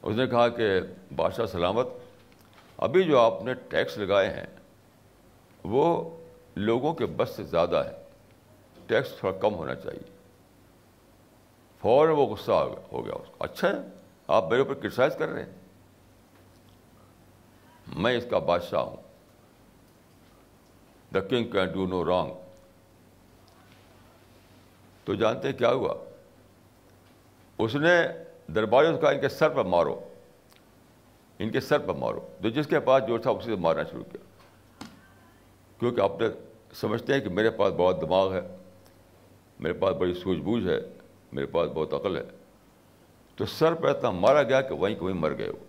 اس 0.09 0.17
نے 0.17 0.27
کہا 0.27 0.49
کہ 0.49 0.81
بادشاہ 1.17 1.47
سلامت، 1.47 1.87
ابھی 2.77 3.05
جو 3.05 3.19
آپ 3.19 3.43
نے 3.43 3.55
ٹیکس 3.55 3.99
لگائے 3.99 4.31
ہیں، 4.31 4.47
وہ 5.65 6.17
لوگوں 6.57 6.95
کے 6.95 7.07
بس 7.07 7.37
سے 7.37 7.45
زیادہ 7.45 7.77
ہے۔ 7.77 8.03
ٹیکس 8.87 9.09
تھوڑا 9.19 9.38
کم 9.38 9.55
ہونا 9.55 9.75
چاہیے۔ 9.75 10.17
فوراً 11.81 12.15
وہ 12.17 12.27
غصہ 12.27 12.53
ہو 12.93 13.07
گیا 13.07 13.15
اس 13.15 13.29
کو 13.29 13.45
اچھا 13.45 13.69
ہے، 13.69 13.75
آپ 14.27 14.49
میرے 14.49 14.59
اوپر 14.59 14.75
کرٹیسائز 14.75 15.17
کر 15.19 15.29
رہے 15.29 15.43
ہیں۔ 15.43 15.53
میں 17.87 18.17
اس 18.17 18.25
کا 18.31 18.38
بادشاہ 18.38 18.81
ہوں۔ 18.81 18.97
The 21.15 21.21
king 21.21 21.50
can 21.50 21.69
do 21.69 21.87
no 21.87 22.05
wrong 22.05 22.31
تو 25.05 25.15
جانتے 25.15 25.53
کیا 25.53 25.71
ہوا؟ 25.71 25.95
اس 27.59 27.75
نے 27.75 27.99
درباریوں 28.55 28.95
سے 28.95 29.00
کہا، 29.00 29.11
ان 29.11 29.21
کے 29.21 29.28
سر 29.28 29.49
پر 29.49 29.64
مارو۔ 29.64 30.00
ان 31.38 31.50
کے 31.50 31.61
سر 31.61 31.78
پر 31.78 31.95
مارو۔ 31.95 32.21
تو 32.43 32.49
جس 32.49 32.67
کے 32.67 32.81
پاس 32.81 33.02
جو 33.09 33.19
تھا، 33.19 33.31
اسی 33.31 33.47
سے 33.47 33.57
مارنا 33.57 33.83
شروع 33.90 34.05
کیا۔ 34.12 34.45
کیونکہ 35.78 36.00
آپ 36.00 36.21
نے 36.21 36.26
سمجھتے 36.75 37.14
ہیں 37.14 37.21
کہ 37.21 37.28
میرے 37.28 37.50
پاس 37.50 37.75
بہت 37.76 38.00
دماغ 38.00 38.35
ہے، 38.35 38.40
میرے 39.61 39.73
پاس 39.73 39.97
بڑی 39.97 40.14
سوجھ 40.14 40.38
بوجھ 40.38 40.69
ہے، 40.69 40.81
میرے 41.33 41.47
پاس 41.47 41.71
بہت 41.75 41.95
عقل 41.95 42.17
ہے۔ 42.17 42.23
تو 43.37 43.47
سر 43.47 43.75
پہ 43.75 43.88
اتنا 43.88 44.11
مارا 44.11 44.43
گیا 44.43 44.61
کہ 44.61 44.75
وہیں 44.75 44.97
وہیں 45.00 45.17
مر 45.17 45.38
گئے 45.38 45.49
وہ۔ 45.49 45.64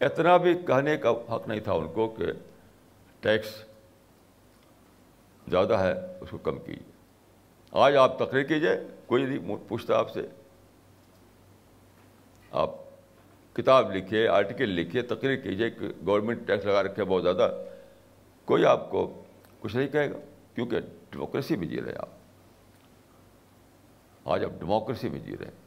اتنا 0.00 0.36
بھی 0.36 0.54
کہنے 0.54 0.96
کا 0.96 1.10
حق 1.10 1.48
نہیں 1.48 1.60
تھا 1.60 1.72
ان 1.72 1.88
کو 1.92 2.08
کہ 2.08 2.24
ٹیکس 3.20 3.64
زیادہ 5.48 5.74
ہے، 5.74 5.94
اس 6.20 6.30
کو 6.30 6.38
کم 6.38 6.58
کیجیے۔ 6.58 6.92
آج 7.72 7.96
آپ 7.96 8.18
تقریر 8.18 8.42
کیجیے، 8.42 8.70
کوئی 9.06 9.24
نہیں 9.24 9.56
پوچھتا 9.68 9.98
آپ 9.98 10.10
سے۔ 10.12 10.26
آپ 12.50 12.70
کتاب 13.52 13.96
لکھیے 13.96 14.28
آرٹیکل 14.28 14.68
لکھیے، 14.68 15.02
تقریر 15.02 15.36
کیجیے، 15.36 15.70
کہ 15.70 15.88
گورنمنٹ 16.06 16.46
ٹیکس 16.46 16.64
لگا 16.64 16.82
رکھے 16.82 17.04
بہت 17.04 17.22
زیادہ، 17.22 17.64
کوئی 18.44 18.64
آپ 18.64 18.90
کو 18.90 19.22
کچھ 19.60 19.76
نہیں 19.76 19.88
کہے 19.88 20.10
گا، 20.10 20.16
کیونکہ 20.54 20.80
ڈیموکریسی 21.10 21.56
میں 21.56 21.66
جی 21.66 21.80
رہے 21.80 21.94
آپ۔ 21.98 22.08
آج 24.24 24.44
آپ 24.44 24.50
ڈیموکریسی 24.58 25.08
میں 25.08 25.20
جی 25.20 25.38
رہے 25.38 25.44
ہیں۔ 25.44 25.66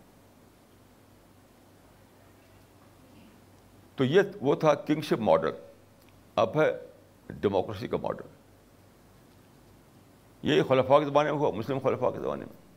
تو 3.96 4.04
یہ 4.04 4.22
وہ 4.42 4.56
تھا 4.56 4.74
کنگشپ 4.74 5.20
ماڈل 5.20 5.52
اب 6.36 6.62
ہے 6.62 6.72
ڈیموکریسی 7.28 7.88
کا 7.88 7.98
ماڈل 7.98 8.24
یہ 10.42 10.64
خلفاء 10.64 11.00
کے 11.00 11.06
زمانے 11.06 11.32
میں 11.32 11.40
ہوا، 11.40 11.52
مسلم 11.52 11.80
خلفاء 11.80 12.10
کے 12.10 12.20
زمانے 12.20 12.46
میں۔ 12.46 12.70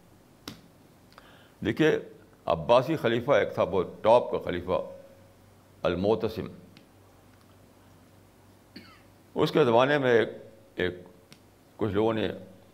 دیکھیے 1.64 1.98
عباسی 2.46 2.96
خلیفہ 2.96 3.32
ایک 3.32 3.54
تھا 3.54 3.64
بہت 3.64 3.86
ٹاپ 4.02 4.30
کا 4.30 4.38
خلیفہ 4.38 4.80
الموتسم 5.82 6.46
اس 9.34 9.52
کے 9.52 9.64
زمانے 9.64 9.98
میں 9.98 10.10
ایک 10.10 10.28
ایک 10.74 10.94
کچھ 11.76 11.92
لوگوں 11.92 12.12
نے 12.12 12.28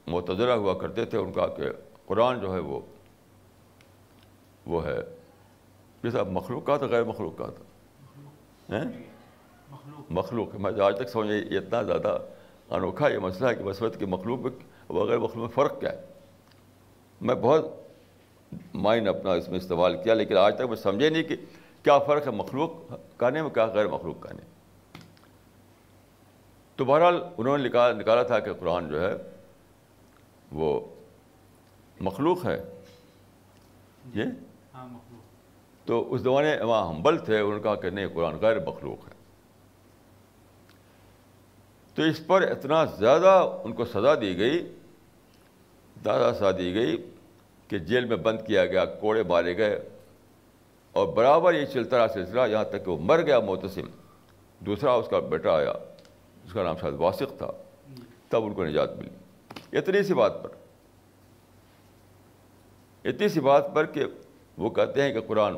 متضرہ 0.06 0.50
ہوا 0.50 0.74
کرتے 0.74 1.04
تھے، 1.04 1.18
ان 1.18 1.32
کا 1.32 1.46
کہ 1.46 1.64
قرآن 2.06 2.40
جو 2.40 2.54
ہے 2.54 2.58
وہ 2.58 2.80
وہ 4.66 4.86
ہے۔ 4.86 4.98
جیسا 6.02 6.22
مخلوقات 6.22 6.80
غیر 6.80 7.04
مخلوقات۔ 7.04 7.52
مخلوق۔ 10.10 10.54
میں 10.54 10.80
آج 10.80 10.96
تک 10.96 11.08
سمجھ، 11.08 11.28
یہ 11.28 11.58
اتنا 11.58 11.82
زیادہ 11.82 12.18
انوکھا 12.70 13.08
یہ 13.08 13.18
مسئلہ 13.18 13.48
ہے 13.48 13.54
کہ 13.54 13.64
مسورت 13.64 13.98
کی 13.98 14.04
مخلوق 14.04 14.38
وغیرہ 14.90 15.18
مخلوق 15.18 15.36
میں 15.36 15.54
فرق 15.54 15.80
کیا 15.80 15.92
ہے؟ 15.92 16.04
میں 17.20 17.34
بہت 17.34 17.64
مائنڈ 18.74 19.08
اپنا 19.08 19.32
اس 19.32 19.48
میں 19.48 19.58
استعمال 19.58 20.02
کیا 20.02 20.14
لیکن 20.14 20.36
آج 20.36 20.54
تک 20.54 20.60
میں 20.60 20.76
سمجھے 20.76 21.10
نہیں 21.10 21.22
کہ 21.22 21.36
کیا 21.82 21.98
فرق 21.98 22.26
ہے 22.26 22.32
مخلوق 22.32 22.70
کہنے 23.20 23.42
میں 23.42 23.50
کیا 23.50 23.66
غیر 23.66 23.86
مخلوق 23.86 24.22
کہنے 24.22 24.42
تو 26.76 26.84
بہرحال 26.84 27.22
انہوں 27.38 27.58
نے 27.58 27.68
نکالا 27.68 27.98
نکالا 27.98 28.22
تھا 28.22 28.38
کہ 28.38 28.52
قرآن 28.52 28.88
جو 28.88 29.00
ہے 29.00 29.14
وہ 30.52 30.80
مخلوق 32.00 32.46
ہے۔ 32.46 32.64
یہ؟ 34.14 34.24
ہاں، 34.74 34.88
تو 35.84 36.14
اس 36.14 36.20
زمانے 36.20 36.56
وہاں 36.62 36.88
ہمبل 36.88 37.18
تھے 37.18 37.40
انہوں 37.40 37.56
نے 37.56 37.62
کہا 37.62 37.74
کہ 37.74 37.90
نہیں 37.90 38.06
قرآن 38.14 38.36
غیر 38.36 38.66
مخلوق 38.66 39.08
ہے۔ 39.08 39.12
تو 41.94 42.02
اس 42.02 42.26
پر 42.26 42.42
اتنا 42.42 42.84
زیادہ 42.84 43.60
ان 43.64 43.72
کو 43.72 43.84
سزا 43.84 44.14
دی 44.14 44.38
گئی 44.38 44.74
زیادہ 46.02 46.32
سزا 46.36 46.50
دی 46.50 46.74
گئی 46.74 47.10
کہ 47.68 47.78
جیل 47.78 48.04
میں 48.04 48.16
بند 48.16 48.38
کیا 48.46 48.66
گیا، 48.66 48.84
کوڑے 48.84 49.22
مارے 49.22 49.56
گئے۔ 49.56 49.88
اور 50.92 51.06
برابر 51.06 51.54
یہ 51.54 51.66
چلتا 51.66 51.98
رہا 51.98 52.08
سلسلہ، 52.08 52.40
یہاں 52.50 52.64
تک 52.64 52.84
کہ 52.84 52.90
وہ 52.90 52.96
مر 53.00 53.22
گیا 53.22 53.38
موتسم 53.38 53.86
دوسرا 54.60 54.92
اس 54.92 55.08
کا 55.08 55.18
بیٹا 55.18 55.56
آیا، 55.56 55.70
اس 56.44 56.52
کا 56.52 56.62
نام 56.62 56.76
شاید 56.76 56.94
واسق 56.94 57.38
تھا۔ 57.38 57.50
تب 58.28 58.44
ان 58.44 58.54
کو 58.54 58.64
نجات 58.64 58.96
ملی۔ 58.96 59.08
اتنی 59.78 60.02
سی 60.02 60.14
بات 60.14 60.42
پر۔ 60.42 60.48
اتنی 63.04 63.28
سی 63.28 63.40
بات 63.40 63.74
پر 63.74 63.86
کہ 63.86 64.04
وہ 64.58 64.70
کہتے 64.70 65.02
ہیں 65.02 65.12
کہ 65.12 65.20
قرآن 65.20 65.56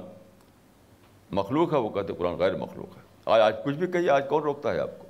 مخلوق 1.31 1.73
ہے، 1.73 1.79
وہ 1.79 1.88
کہتے 1.88 2.12
ہیں 2.12 2.19
قرآن 2.19 2.37
غیر 2.37 2.57
مخلوق 2.57 2.97
ہے۔ 2.97 3.02
آج 3.25 3.40
آج 3.40 3.55
کچھ 3.64 3.75
بھی 3.75 3.87
کہیے، 3.87 4.11
آج 4.11 4.25
کون 4.29 4.43
روکتا 4.43 4.75
ہے 4.75 4.79
آپ 4.79 4.90
کو؟ 4.99 5.09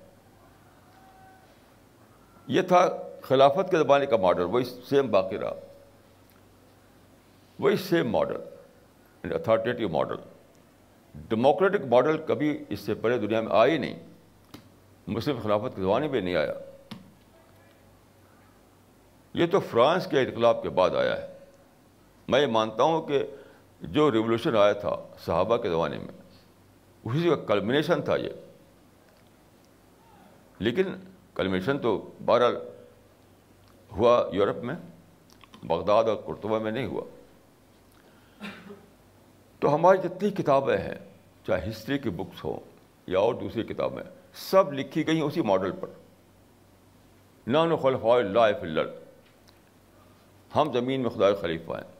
یہ 2.46 2.62
تھا 2.62 2.96
خلافت 3.22 3.70
کے 3.70 3.76
زمانے 3.76 4.06
کا 4.06 4.16
ماڈل، 4.16 4.42
وہی 4.42 4.64
سیم 4.64 5.10
باقی 5.10 5.38
رہا۔ 5.38 5.54
وہی 7.60 7.76
same 7.76 8.10
model 8.10 9.32
authoritative 9.34 9.88
model 9.88 10.16
democratic 11.28 11.84
model 11.90 12.16
کبھی 12.26 12.64
اس 12.68 12.80
سے 12.80 12.94
پہلے 12.94 13.18
دنیا 13.18 13.40
میں 13.40 13.52
آئی 13.52 13.78
نہیں. 13.78 13.98
مسلم 15.06 15.38
خلافت 15.42 15.76
کے 15.76 15.82
زمانے 15.82 16.08
میں 16.08 16.20
نہیں 16.20 16.34
آیا. 16.34 16.52
یہ 19.34 19.46
تو 19.46 19.60
فرانس 19.60 20.06
کے 20.06 20.20
انقلاب 20.20 20.62
کے 20.62 20.68
بعد 20.68 20.90
آیا 20.90 21.22
ہے. 21.22 21.26
میں 22.28 22.40
یہ 22.40 22.46
مانتا 22.46 22.82
ہوں 22.82 23.02
کہ 23.02 23.22
جو 23.80 24.12
ریولیوشن 24.12 24.56
آیا 24.56 24.72
تھا 24.72 24.96
صحابہ 25.24 25.56
کے 25.56 25.70
زمانے 25.70 25.98
میں، 25.98 26.14
اسی 27.04 27.28
کا 27.28 27.36
کلمنیشن 27.36 28.02
تھا 28.02 28.16
یہ. 28.16 28.28
لیکن 30.58 30.84
کلمنیشن 31.34 31.78
تو 31.78 32.10
بہرحال 32.24 32.56
ہوا 33.96 34.30
یورپ 34.32 34.64
میں، 34.64 34.74
بغداد 35.62 36.04
اور 36.04 36.16
کرتبہ 36.16 36.58
میں 36.58 36.72
نہیں 36.72 36.86
ہوا. 36.86 37.02
تو 39.60 39.74
ہماری 39.74 39.98
جتنی 39.98 40.30
کتابیں 40.30 40.78
ہیں، 40.78 40.94
چاہے 41.46 41.70
ہسٹری 41.70 41.98
کی 41.98 42.10
بکس 42.10 42.44
ہوں 42.44 42.60
یا 43.06 43.18
اور 43.18 43.34
دوسری 43.34 43.62
کتابیں، 43.62 44.02
سب 44.34 44.72
لکھی 44.72 45.06
گئی 45.06 45.20
اسی 45.20 45.42
ماڈل 45.42 45.72
پر۔ 45.72 45.88
نان 47.46 47.76
خلفاء 47.76 48.08
اللہ 48.08 48.60
فلر 48.60 48.84
ہم 50.56 50.72
زمین 50.72 51.00
میں 51.00 51.10
خدا 51.10 51.34
خلیفہ 51.34 51.72
ہیں۔ 51.72 51.92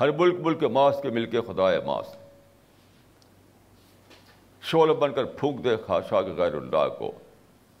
ہر 0.00 0.10
ملک 0.10 0.34
ملک 0.40 0.60
کے 0.60 0.68
ماس 0.68 0.96
کے 1.02 1.10
مل 1.10 1.26
کے 1.26 1.40
خدا 1.40 1.80
ماس۔ 1.86 2.16
شول 4.62 4.94
بن 4.94 5.12
کر 5.12 5.24
پھونک 5.24 5.64
دے 5.64 5.76
خاشا 5.86 6.22
کے 6.22 6.32
غیر 6.32 6.54
اللہ 6.54 6.88
کو۔ 6.98 7.12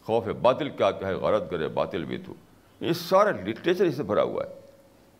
خوف 0.04 0.26
باطل 0.26 0.68
کیا 0.68 0.90
کہے 0.90 1.14
غرض 1.14 1.42
کرے، 1.50 1.68
باطل 1.68 2.04
بھی 2.04 2.18
تو۔ 2.18 2.34
یہ 2.80 2.92
سارا 2.92 3.30
لٹریچر 3.30 3.84
اس 3.84 3.96
سے 3.96 4.02
بھرا 4.02 4.22
ہوا 4.22 4.44
ہے۔ 4.44 4.60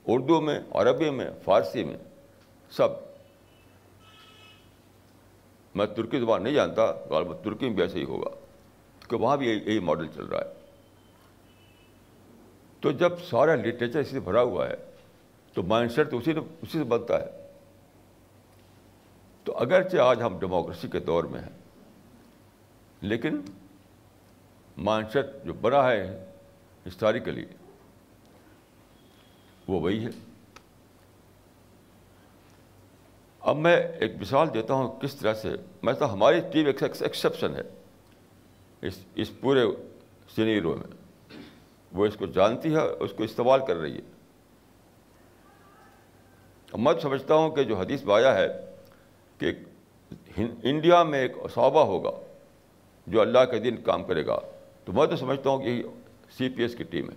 اردو 0.07 0.41
میں، 0.41 0.61
عربی 0.71 1.11
میں، 1.11 1.31
فارسی 1.45 1.85
میں۔ 1.85 1.97
سب۔ 2.71 2.89
میں 5.75 5.87
ترکی 5.87 6.21
زبان 6.21 6.43
نہیں 6.43 6.55
جانتا 6.55 6.87
غالب 7.11 7.45
ترکی 7.45 7.67
میں 7.67 7.75
بھی 7.75 7.83
ایسے 7.83 7.99
ہی 7.99 8.05
ہوگا۔ 8.05 8.29
کہ 9.09 9.17
وہاں 9.17 9.37
بھی 9.37 9.49
یہی 9.49 9.79
ماڈل 9.79 10.09
چل 10.15 10.25
رہا 10.25 10.39
ہے۔ 10.39 10.53
تو 12.81 12.91
جب 12.91 13.21
سارا 13.21 13.55
لٹریچر 13.55 14.01
اسی 14.01 14.11
سے 14.11 14.21
بھرا 14.21 14.43
ہوا 14.43 14.69
ہے، 14.69 14.75
تو 15.53 15.63
مائنڈ 15.63 15.93
سیٹ 15.93 16.11
تو 16.11 16.19
اسی 16.19 16.33
اسی 16.33 16.79
سے 16.79 16.85
بنتا 16.85 17.21
ہے۔ 17.21 17.51
تو 19.45 19.59
اگرچہ 19.59 19.97
آج 19.97 20.23
ہم 20.23 20.39
ڈیموکریسی 20.39 20.89
کے 20.89 21.01
دور 21.01 21.25
میں 21.25 21.41
ہیں، 21.41 21.59
لیکن 23.01 23.41
مائنڈ 24.77 25.11
سیٹ 25.13 25.27
جو 25.45 25.53
بنا 25.53 25.91
ہے 25.91 26.27
ہسٹوریکلی 26.87 27.45
وہ 29.69 29.81
وہی 29.81 30.05
ہے۔ 30.05 30.26
اب 33.47 33.57
میں 33.57 33.77
ایک 33.77 34.13
مثال 34.21 34.55
دیتا 34.55 34.75
ہوں 34.75 35.01
کس 35.01 35.15
طرح 35.15 35.35
سے، 35.35 35.49
میں 35.83 35.93
تو 35.93 36.13
ہماری 36.13 36.41
ٹیم 36.53 36.67
ایک 36.67 36.83
ایکسیپشن 36.83 37.55
ہے 37.55 37.63
اس 38.83 38.99
اس 39.15 39.41
پورے 39.41 39.61
سینیرو 40.37 40.77
میں۔ 40.77 40.97
وہ 41.93 42.07
اس 42.07 42.17
کو 42.17 42.27
جانتی 42.27 42.75
ہے، 42.75 42.81
اس 43.01 43.13
کو 43.13 43.23
استعمال 43.23 43.61
کر 43.67 43.77
رہی 43.77 43.95
ہے۔ 43.95 44.01
میں 46.79 46.93
سمجھتا 47.03 47.35
ہوں 47.35 47.51
کہ 47.51 47.63
جو 47.63 47.77
حدیث 47.77 48.03
بایا 48.03 48.35
ہے 48.35 48.49
کہ 49.39 49.53
انڈیا 50.63 51.03
میں 51.03 51.19
ایک 51.19 51.33
صحابہ 51.55 51.85
ہوگا 51.85 52.11
جو 53.07 53.21
اللہ 53.21 53.45
کے 53.51 53.59
دن 53.59 53.77
کام 53.77 54.05
کرے 54.05 54.27
گا، 54.27 54.39
تو 54.85 54.93
میں 54.93 55.07
تو 55.07 55.17
سمجھتا 55.17 55.51
ہوں 55.51 55.59
کہ 55.59 55.83
سی 56.39 56.49
پی 56.49 56.63
ایس 56.63 56.75
کی 56.75 56.85
ٹیم 56.85 57.11
ہے۔ 57.11 57.15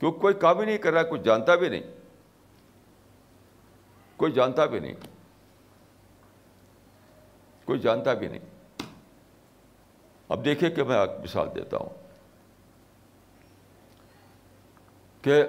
کیونکہ 0.00 0.18
کوئی 0.18 0.34
کام 0.34 0.60
ہی 0.60 0.64
نہیں 0.64 0.78
کر 0.78 0.92
رہا 0.92 1.00
ہے 1.00 1.06
کچھ 1.10 1.22
جانتا 1.22 1.54
بھی 1.54 1.68
نہیں۔ 1.68 2.03
کوئی 4.24 4.32
جانتا 4.32 4.66
بھی 4.66 4.78
نہیں۔ 4.78 4.94
کوئی 7.64 7.78
جانتا 7.78 8.14
بھی 8.14 8.28
نہیں۔ 8.28 8.40
اب 10.28 10.44
دیکھیے 10.44 10.70
کہ 10.70 10.82
میں 10.82 10.96
مثال 11.22 11.48
دیتا 11.54 11.76
ہوں 11.76 11.88
کہ 15.22 15.44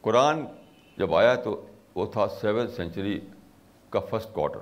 قرآن 0.00 0.44
جب 0.98 1.14
آیا 1.14 1.34
تو 1.34 1.66
وہ 1.94 2.06
تھا 2.12 2.28
سیون 2.28 2.68
سینچری 2.68 3.20
کا 3.90 4.00
فسٹ 4.00 4.34
کوارٹر۔ 4.34 4.60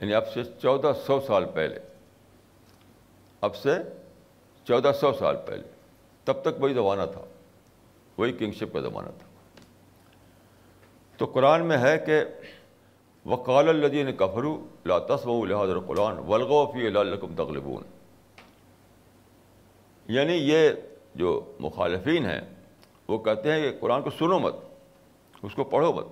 یعنی 0.00 0.14
اب 0.14 0.32
سے 0.32 0.44
چودہ 0.44 0.92
سو 1.06 1.20
سال 1.20 1.44
پہلے۔ 1.54 1.80
اب 3.40 3.56
سے 3.56 3.70
چودہ 4.64 4.92
سو 5.00 5.12
سال 5.12 5.36
پہلے۔ 5.46 5.70
تب 6.24 6.42
تک 6.42 6.62
وہی 6.62 6.74
زمانہ 6.74 7.02
تھا۔ 7.12 7.20
وہی 8.16 8.32
کنگشپ 8.32 8.72
کا 8.72 8.80
زمانہ 8.80 9.08
تھا۔ 9.08 9.26
تو 11.16 11.26
قرآن 11.26 11.66
میں 11.66 11.78
ہے 11.78 11.98
کہ 11.98 12.24
وقال 13.26 13.68
الدین 13.68 14.16
کفرو 14.16 14.66
لا 14.84 14.98
تسم 14.98 15.44
لحاظ 15.44 15.68
قرآن 15.86 16.18
ولغفی 16.18 16.86
الکم 16.86 17.34
تغلبون۔ 17.34 17.82
یعنی 20.08 20.32
یہ 20.32 20.70
جو 21.14 21.52
مخالفین 21.60 22.26
ہیں، 22.26 22.40
وہ 23.08 23.18
کہتے 23.18 23.52
ہیں 23.52 23.62
کہ 23.62 23.78
قرآن 23.80 24.02
کو 24.02 24.10
سنو 24.10 24.38
مت، 24.38 24.56
اس 25.42 25.54
کو 25.54 25.64
پڑھو 25.64 25.92
مت، 25.92 26.06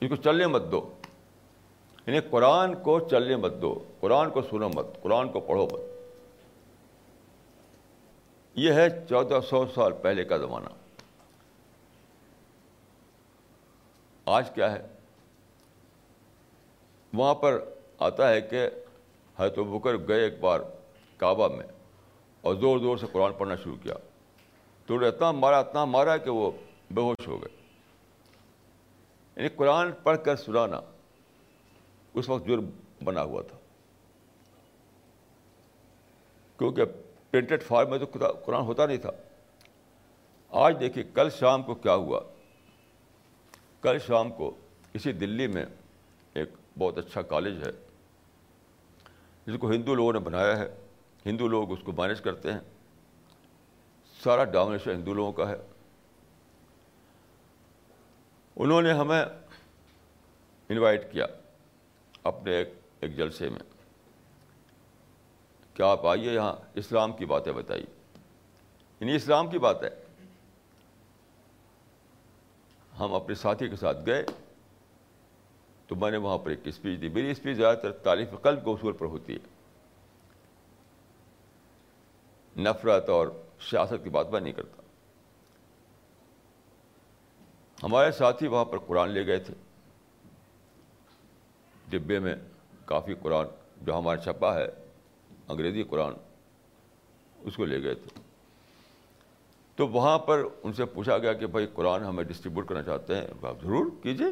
اس 0.00 0.08
کو 0.08 0.16
چلنے 0.16 0.46
مت 0.46 0.62
دو۔ 0.72 0.92
یعنی 2.06 2.20
قرآن 2.20 2.74
کو 2.74 3.00
چلنے 3.00 3.36
مت 3.36 3.52
دو، 3.62 3.84
قرآن 4.00 4.30
کو 4.30 4.42
سنو 4.42 4.68
مت، 4.74 4.86
قرآن 5.02 5.28
کو 5.28 5.40
پڑھو 5.40 5.68
مت۔ 5.72 5.91
یہ 8.54 8.72
ہے 8.72 9.06
چودہ 9.08 9.38
سو 9.50 9.66
سال 9.74 9.92
پہلے 9.92 10.24
کا 10.24 10.36
زمانہ۔ 10.36 10.66
آج 14.26 14.54
کیا 14.54 14.72
ہے؟ 14.72 14.86
وہاں 17.14 17.34
پر 17.34 17.64
آتا 17.98 18.30
ہے 18.30 18.40
کہ 18.40 18.70
حضرت 19.36 19.58
بکر 19.58 19.96
گئے 20.08 20.20
ایک 20.20 20.40
بار 20.40 20.60
کعبہ 21.16 21.48
میں 21.48 21.66
اور 22.40 22.54
زور 22.54 22.78
زور 22.78 22.96
سے 22.96 23.06
قرآن 23.12 23.32
پڑھنا 23.32 23.56
شروع 23.56 23.76
کیا۔ 23.82 23.94
تو 24.86 25.04
اتنا 25.06 25.32
مارا 25.32 25.58
اتنا 25.58 25.84
مارا 25.84 26.16
کہ 26.16 26.30
وہ 26.30 26.50
بے 26.90 27.00
ہوش 27.00 27.28
ہو 27.28 27.42
گئے۔ 27.42 27.56
یعنی 29.36 29.48
قرآن 29.48 29.92
پڑھ 30.02 30.18
کر 30.24 30.36
سنانا 30.36 30.80
اس 32.14 32.28
وقت 32.28 32.46
جرم 32.46 32.70
بنا 33.04 33.22
ہوا 33.22 33.42
تھا۔ 33.42 33.56
کیونکہ 36.58 36.82
پرنٹڈ 37.32 37.62
فارم 37.62 37.90
میں 37.90 37.98
تو 37.98 38.06
قرآن 38.44 38.60
ہوتا 38.60 38.86
نہیں 38.86 38.96
تھا۔ 38.96 39.10
آج 40.48 40.76
دیکھیے، 40.80 41.04
کل 41.14 41.30
شام 41.30 41.62
کو 41.62 41.74
کیا 41.74 41.94
ہوا؟ 41.94 42.20
کل 43.80 43.98
شام 43.98 44.32
کو 44.32 44.54
اسی 44.94 45.12
دلی 45.12 45.46
میں 45.46 45.66
ایک 46.34 46.48
بہت 46.78 46.98
اچھا 46.98 47.22
کالج 47.22 47.62
ہے، 47.66 47.72
جس 49.46 49.58
کو 49.60 49.70
ہندو 49.70 49.94
لوگوں 49.94 50.12
نے 50.12 50.18
بنایا 50.18 50.58
ہے۔ 50.58 50.74
ہندو 51.26 51.48
لوگ 51.48 51.72
اس 51.72 51.78
کو 51.84 51.92
مینیج 51.92 52.20
کرتے 52.20 52.52
ہیں۔ 52.52 52.60
سارا 54.24 54.44
ڈومنیشن 54.44 54.90
ہندو 54.90 55.14
لوگوں 55.14 55.32
کا 55.32 55.48
ہے۔ 55.48 55.56
انہوں 58.56 58.82
نے 58.82 58.92
ہمیں 58.92 59.24
انوائٹ 60.68 61.12
کیا 61.12 61.26
اپنے 62.22 62.52
ایک 62.52 62.68
ایک 63.00 63.16
جلسے 63.16 63.48
میں۔ 63.48 63.71
کہ 65.74 65.82
آپ 65.82 66.06
آئیے 66.06 66.34
یہاں 66.34 66.56
اسلام 66.74 67.12
کی 67.12 67.26
باتیں 67.26 67.52
بتائیے۔ 67.52 67.86
یعنی 69.00 69.14
اسلام 69.14 69.50
کی 69.50 69.58
بات 69.58 69.82
ہے۔ 69.82 69.90
ہم 72.98 73.14
اپنے 73.14 73.34
ساتھی 73.34 73.68
کے 73.68 73.76
ساتھ 73.76 73.98
گئے 74.06 74.24
تو 75.86 75.94
میں 75.94 76.10
نے 76.10 76.16
وہاں 76.16 76.38
پر 76.38 76.50
ایک 76.50 76.60
اسپیچ 76.64 77.00
دی۔ 77.00 77.08
میری 77.08 77.30
اسپیچ 77.30 77.56
زیادہ 77.56 77.76
تر 77.76 77.92
تعریف 77.92 78.28
قلب 78.42 78.64
کے 78.64 78.70
اصول 78.70 78.92
پر 78.92 79.06
ہوتی 79.06 79.36
ہے۔ 79.36 79.62
نفرت 82.62 83.08
اور 83.08 83.28
سیاست 83.70 84.04
کی 84.04 84.10
بات 84.10 84.30
میں 84.30 84.40
نہیں 84.40 84.52
کرتا۔ 84.52 84.82
ہمارے 87.82 88.12
ساتھی 88.12 88.46
وہاں 88.46 88.64
پر 88.64 88.78
قرآن 88.78 89.10
لے 89.10 89.26
گئے 89.26 89.38
تھے۔ 89.38 89.54
ڈبے 91.88 92.18
میں 92.18 92.34
کافی 92.84 93.14
قرآن 93.14 93.46
جو 93.82 93.98
ہمارا 93.98 94.20
چھپا 94.20 94.54
ہے۔ 94.54 94.81
انگریزی 95.52 95.82
قرآن، 95.82 96.12
اس 97.40 97.56
کو 97.56 97.64
لے 97.64 97.82
گئے 97.82 97.94
تھے۔ 97.94 98.20
تو 99.76 99.88
وہاں 99.88 100.18
پر 100.18 100.42
ان 100.62 100.72
سے 100.72 100.84
پوچھا 100.84 101.18
گیا 101.18 101.32
کہ 101.32 101.46
بھائی 101.46 101.66
قرآن 101.66 102.04
ہمیں 102.04 102.24
ڈسٹریبیوٹ 102.24 102.68
کرنا 102.68 102.82
چاہتے 102.82 103.16
ہیں 103.16 103.26
آپ 103.42 103.62
ضرور 103.62 103.86
کیجیے۔ 104.02 104.26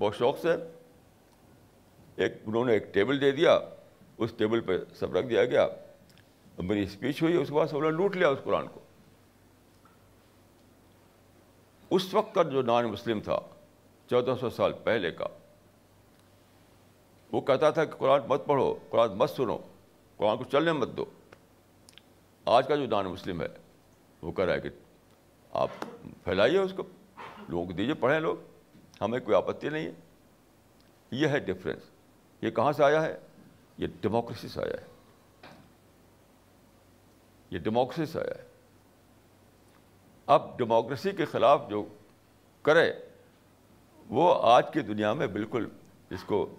بہت 0.00 0.16
شوق 0.16 0.38
سے 0.40 0.48
ایک، 2.16 2.32
انہوں 2.46 2.64
نے 2.64 2.72
ایک 2.72 2.94
ٹیبل 2.94 3.20
دے 3.20 3.30
دیا، 3.30 3.58
اس 4.18 4.30
ٹیبل 4.36 4.60
پہ 4.60 4.72
سب 4.94 5.16
رکھ 5.16 5.26
دیا 5.26 5.44
گیا۔ 5.44 5.66
میری 6.58 6.82
اسپیچ 6.82 7.22
ہوئی، 7.22 7.36
اس 7.36 7.48
کے 7.48 7.54
بعد 7.54 7.66
سب 7.66 7.80
نے 7.80 7.90
لوٹ 7.90 8.16
لیا 8.16 8.28
اس 8.28 8.38
قرآن 8.44 8.66
کو۔ 8.68 8.80
اس 11.90 12.14
وقت 12.14 12.34
کا 12.34 12.42
جو 12.42 12.62
نان 12.62 12.84
مسلم 12.84 13.20
تھا، 13.20 13.38
چودہ 14.10 14.34
سو 14.40 14.50
سال 14.50 14.72
پہلے 14.72 15.10
کا، 15.10 15.26
وہ 17.32 17.40
کہتا 17.40 17.70
تھا 17.70 17.84
کہ 17.84 17.96
قرآن 17.98 18.20
مت 18.28 18.46
پڑھو، 18.46 18.74
قرآن 18.90 19.18
مت 19.18 19.30
سنو۔ 19.30 19.58
قرآن 20.16 20.36
کو 20.36 20.44
چلنے 20.44 20.72
مت 20.72 20.88
دو۔ 20.96 21.04
آج 22.44 22.68
کا 22.68 22.76
جو 22.76 22.86
نان 22.86 23.04
مسلم 23.04 23.42
ہے، 23.42 23.48
وہ 24.22 24.32
کہہ 24.32 24.44
رہا 24.44 24.54
ہے 24.54 24.60
کہ 24.60 24.68
آپ 25.52 25.68
پھیلائیے 26.24 26.58
اس 26.58 26.72
کو۔ 26.76 26.82
لوگوں 27.48 27.66
کو 27.66 27.72
دیجیے، 27.72 27.94
پڑھیں 27.94 28.20
لوگ۔ 28.20 28.36
ہمیں 29.00 29.20
کوئی 29.20 29.36
آپتی 29.36 29.68
نہیں 29.68 29.86
ہے۔ 29.86 29.92
یہ 31.10 31.28
ہے 31.28 31.38
ڈفرینس 31.38 31.82
یہ 32.42 32.50
کہاں 32.50 32.72
سے 32.72 32.84
آیا 32.84 33.02
ہے؟ 33.02 33.18
یہ 33.78 33.86
ڈیموکریسی 34.00 34.48
سے 34.48 34.60
آیا 34.60 34.72
ہے۔ 34.72 34.86
یہ 37.50 37.58
ڈیموکریسی 37.58 38.12
سے 38.12 38.20
آیا 38.20 38.42
ہے۔ 38.42 38.48
اب 40.26 40.58
ڈیموکریسی 40.58 41.10
کے 41.10 41.24
خلاف 41.24 41.62
جو 41.68 41.84
کرے، 42.62 42.92
وہ 44.08 44.34
آج 44.42 44.72
کی 44.72 44.80
دنیا 44.80 45.12
میں 45.12 45.26
بالکل 45.26 45.68
اس 46.10 46.24
کو 46.24 46.54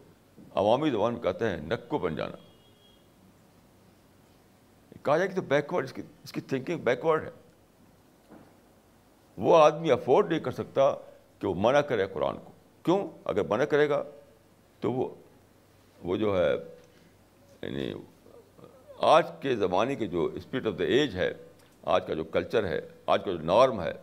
عوامی 0.55 0.89
زبان 0.89 1.13
میں 1.13 1.21
کہتے 1.21 1.49
ہیں 1.49 1.57
نکو 1.57 1.97
بن 1.97 2.15
جانا۔ 2.15 2.44
کہا 5.05 5.17
جائے 5.17 5.29
کہ 5.29 5.35
تو 5.35 5.41
بیکورڈ 5.41 5.85
اس 5.85 5.93
کی 5.93 6.01
اس 6.23 6.31
کی 6.31 6.41
تھنکنگ 6.41 6.77
بیکورڈ 6.77 7.23
ہے۔ 7.23 7.29
وہ 9.37 9.57
آدمی 9.57 9.91
افورڈ 9.91 10.29
نہیں 10.29 10.39
کر 10.39 10.51
سکتا 10.51 10.95
کہ 11.39 11.47
وہ 11.47 11.53
منع 11.57 11.81
کرے 11.81 12.05
قرآن 12.05 12.37
کو۔ 12.37 12.51
کیوں؟ 12.83 13.09
اگر 13.25 13.43
منع 13.43 13.63
کرے 13.63 13.89
گا 13.89 14.03
تو 14.79 14.91
وہ 14.91 15.15
وہ 16.03 16.17
جو 16.17 16.37
ہے 16.37 16.53
یعنی 17.61 17.93
آج 18.99 19.25
کے 19.41 19.55
زمانے 19.55 19.95
کی 19.95 20.07
جو 20.07 20.25
اسپرٹ 20.25 20.67
آف 20.67 20.73
دا 20.79 20.83
ایج 20.83 21.15
ہے، 21.15 21.33
آج 21.83 22.07
کا 22.07 22.13
جو 22.13 22.23
کلچر 22.23 22.65
ہے، 22.65 22.81
آج 23.05 23.25
کا 23.25 23.31
جو 23.31 23.37
نارم 23.37 23.81
ہے، 23.81 23.93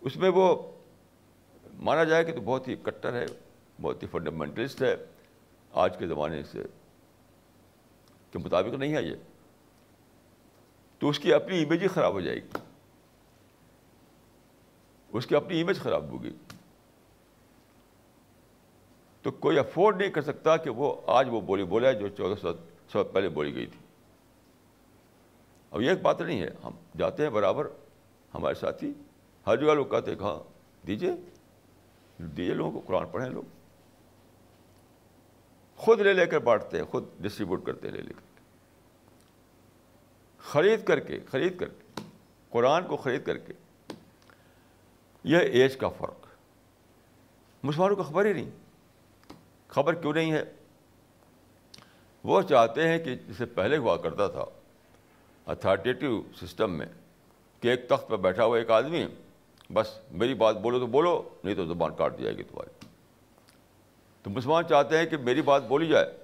اس 0.00 0.16
میں 0.16 0.28
وہ 0.28 0.72
مانا 1.74 2.04
جائے 2.04 2.24
کہ 2.24 2.32
تو 2.32 2.40
بہت 2.40 2.68
ہی 2.68 2.76
کٹر 2.82 3.12
ہے، 3.12 3.26
بہت 3.80 4.02
ہی 4.02 4.08
فنڈامنٹلسٹ 4.08 4.82
ہے۔ 4.82 4.96
آج 5.72 5.98
کے 5.98 6.06
زمانے 6.06 6.42
سے 6.42 6.62
کے 8.30 8.38
مطابق 8.38 8.74
نہیں 8.74 8.94
ہے 8.94 9.02
یہ۔ 9.02 9.14
تو 11.02 11.08
اس 11.08 11.18
کی 11.18 11.34
اپنی 11.34 11.62
امیج 11.62 11.82
ہی 11.82 11.88
خراب 11.88 12.12
ہو 12.12 12.20
جائے 12.20 12.36
گی۔ 12.36 12.48
اس 15.08 15.26
کی 15.26 15.36
اپنی 15.36 15.60
امیج 15.60 15.80
خراب 15.80 16.10
ہوگی۔ 16.10 16.30
تو 19.22 19.30
کوئی 19.30 19.58
افورڈ 19.58 19.96
نہیں 19.96 20.10
کر 20.10 20.22
سکتا 20.22 20.56
کہ 20.56 20.70
وہ 20.70 21.00
آج 21.06 21.28
وہ 21.30 21.40
بولی 21.40 21.64
بولے 21.64 21.92
جو 21.92 22.08
چودہ 22.08 22.40
سو 22.40 22.48
سو 22.88 23.04
پہلے 23.04 23.28
بولی 23.28 23.54
گئی 23.54 23.66
تھی۔ 23.66 23.78
اب 25.70 25.80
یہ 25.80 25.90
ایک 25.90 26.02
بات 26.02 26.20
نہیں 26.20 26.42
ہے۔ 26.42 26.48
ہم 26.64 26.72
جاتے 26.98 27.22
ہیں 27.22 27.30
برابر، 27.30 27.66
ہمارے 28.34 28.54
ساتھی، 28.54 28.92
ہر 29.46 29.56
جگہ 29.56 29.74
لوگ 29.74 29.86
کہتے 29.86 30.10
ہیں 30.10 30.18
کہ 30.18 30.24
ہاں 30.24 30.38
دیجیے 30.86 31.12
دیجیے 32.18 32.54
لوگوں 32.54 32.80
کو، 32.80 32.80
قرآن 32.86 33.06
پڑھیں 33.12 33.30
لوگ۔ 33.30 33.42
خود 35.76 36.00
لے 36.00 36.12
لے 36.12 36.26
کر 36.26 36.38
بانٹتے 36.38 36.76
ہیں، 36.76 36.84
خود 36.84 37.04
ڈسٹریبیوٹ 37.20 37.66
کرتے 37.66 37.88
ہیں 37.88 37.94
لے 37.94 38.02
لے 38.02 38.12
کر۔ 38.14 38.21
خرید 40.42 40.84
کر 40.84 41.00
کے، 41.00 41.18
خرید 41.30 41.58
کر 41.58 41.68
کے، 41.68 42.02
قرآن 42.50 42.86
کو 42.86 42.96
خرید 42.96 43.24
کر 43.24 43.38
کے، 43.38 43.52
یہ 45.24 45.38
ایج 45.38 45.76
کا 45.76 45.88
فرق۔ 45.88 46.26
مسلمانوں 47.62 47.96
کو 47.96 48.02
خبر 48.02 48.24
ہی 48.24 48.32
نہیں۔ 48.32 48.50
خبر 49.68 49.94
کیوں 49.94 50.12
نہیں 50.12 50.32
ہے؟ 50.32 50.44
وہ 52.24 52.42
چاہتے 52.42 52.88
ہیں 52.88 52.98
کہ 52.98 53.14
جسے 53.14 53.46
پہلے 53.46 53.76
ہوا 53.76 53.96
کرتا 53.96 54.26
تھا 54.26 54.44
اتھارٹیٹیو 55.46 56.22
سسٹم 56.40 56.70
میں، 56.70 56.86
کہ 57.60 57.68
ایک 57.68 57.88
تخت 57.88 58.08
پہ 58.08 58.16
بیٹھا 58.16 58.44
ہوا 58.44 58.58
ایک 58.58 58.70
آدمی، 58.70 59.06
بس 59.72 59.98
میری 60.10 60.34
بات 60.34 60.56
بولو 60.56 60.78
تو 60.78 60.86
بولو، 60.86 61.28
نہیں 61.44 61.54
تو 61.54 61.66
زبان 61.66 61.94
کاٹ 61.94 62.18
دی 62.18 62.22
جائے 62.22 62.36
گی 62.36 62.42
تمہاری۔ 62.42 62.86
تو 64.22 64.30
مسلمان 64.30 64.64
چاہتے 64.68 64.98
ہیں 64.98 65.06
کہ 65.06 65.16
میری 65.16 65.42
بات 65.42 65.62
بولی 65.68 65.86
جائے، 65.86 66.18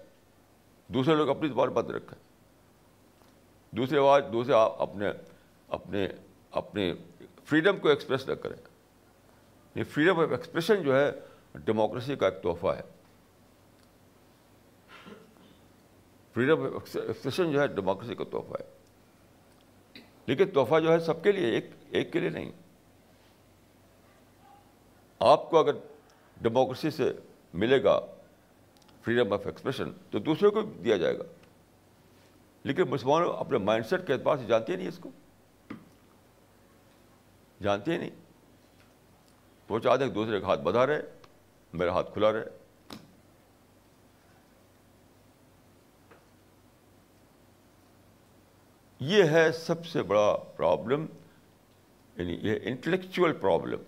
دوسرے 0.88 1.14
لوگ 1.14 1.28
اپنی 1.28 1.48
زبان 1.48 1.68
بند 1.68 1.90
رکھیں۔ 1.90 2.27
دوسرے 3.70 4.00
بات 4.00 4.32
دوسرے 4.32 4.54
اپنے 4.78 5.06
اپنے 5.68 6.08
اپنے 6.50 6.94
فریڈم 7.44 7.78
کو 7.78 7.88
ایکسپریس 7.88 8.28
نہ 8.28 8.34
کریں۔ 8.34 8.56
یہ 9.74 9.84
فریڈم 9.84 10.20
آف 10.20 10.30
ایکسپریشن 10.30 10.82
جو 10.82 11.00
ہے 11.00 11.12
ڈیموکریسی 11.54 12.16
کا 12.16 12.28
ایک 12.28 12.42
تحفہ 12.42 12.66
ہے۔ 12.66 12.82
فریڈم 16.34 16.62
آف 16.62 16.96
ایکسپریشن 16.96 17.52
جو 17.52 17.60
ہے 17.60 17.66
ڈیموکریسی 17.66 18.14
کا 18.14 18.24
تحفہ 18.24 18.62
ہے۔ 18.62 18.78
لیکن 20.26 20.50
تحفہ 20.50 20.80
جو 20.80 20.92
ہے، 20.92 20.98
سب 20.98 21.22
کے 21.22 21.32
لیے 21.32 21.46
ایک 21.46 21.66
ایک 21.90 22.12
کے 22.12 22.20
لیے 22.20 22.28
نہیں۔ 22.28 22.52
آپ 25.18 25.50
کو 25.50 25.58
اگر 25.58 25.72
ڈیموکریسی 26.40 26.90
سے 26.90 27.12
ملے 27.54 27.84
گا 27.84 28.00
فریڈم 29.02 29.32
آف 29.32 29.46
ایکسپریشن 29.46 29.92
تو 30.10 30.18
دوسرے 30.18 30.50
کو 30.50 30.62
دیا 30.62 30.96
جائے 30.96 31.18
گا۔ 31.18 31.22
لیکن 32.68 32.82
مسلمان 32.82 33.22
اپنے 33.38 33.58
مائنڈ 33.58 33.86
سیٹ 33.86 34.06
کے 34.06 34.12
اعتبار 34.12 34.36
سے 34.36 34.46
جانتے 34.46 34.76
نہیں 34.76 34.88
اس 34.88 34.98
کو۔ 34.98 35.10
جانتے 37.62 37.92
ہی 37.92 37.98
نہیں۔ 37.98 38.10
وہ 39.68 39.78
چاہتے 39.78 40.04
ہیں 40.04 40.10
دوسرے 40.10 40.40
کا 40.40 40.46
ہاتھ 40.46 40.60
بدھا 40.60 40.86
رہے، 40.86 41.02
میرا 41.72 41.92
ہاتھ 41.92 42.12
کھلا 42.12 42.32
رہے۔ 42.32 42.44
یہ 48.98 49.24
ہے 49.24 49.52
سب 49.52 49.86
سے 49.86 50.02
بڑا 50.02 50.36
پرابلم 50.56 51.06
یعنی 52.16 52.38
یہ 52.42 52.58
intellectual 52.62 53.32
problem 53.32 53.82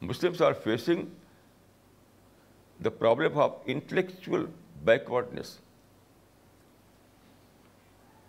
Muslims 0.00 0.42
are 0.42 0.52
facing 0.52 1.06
the 2.84 2.90
problem 2.90 3.38
of 3.38 3.52
intellectual 3.64 4.44
backwardness. 4.84 5.58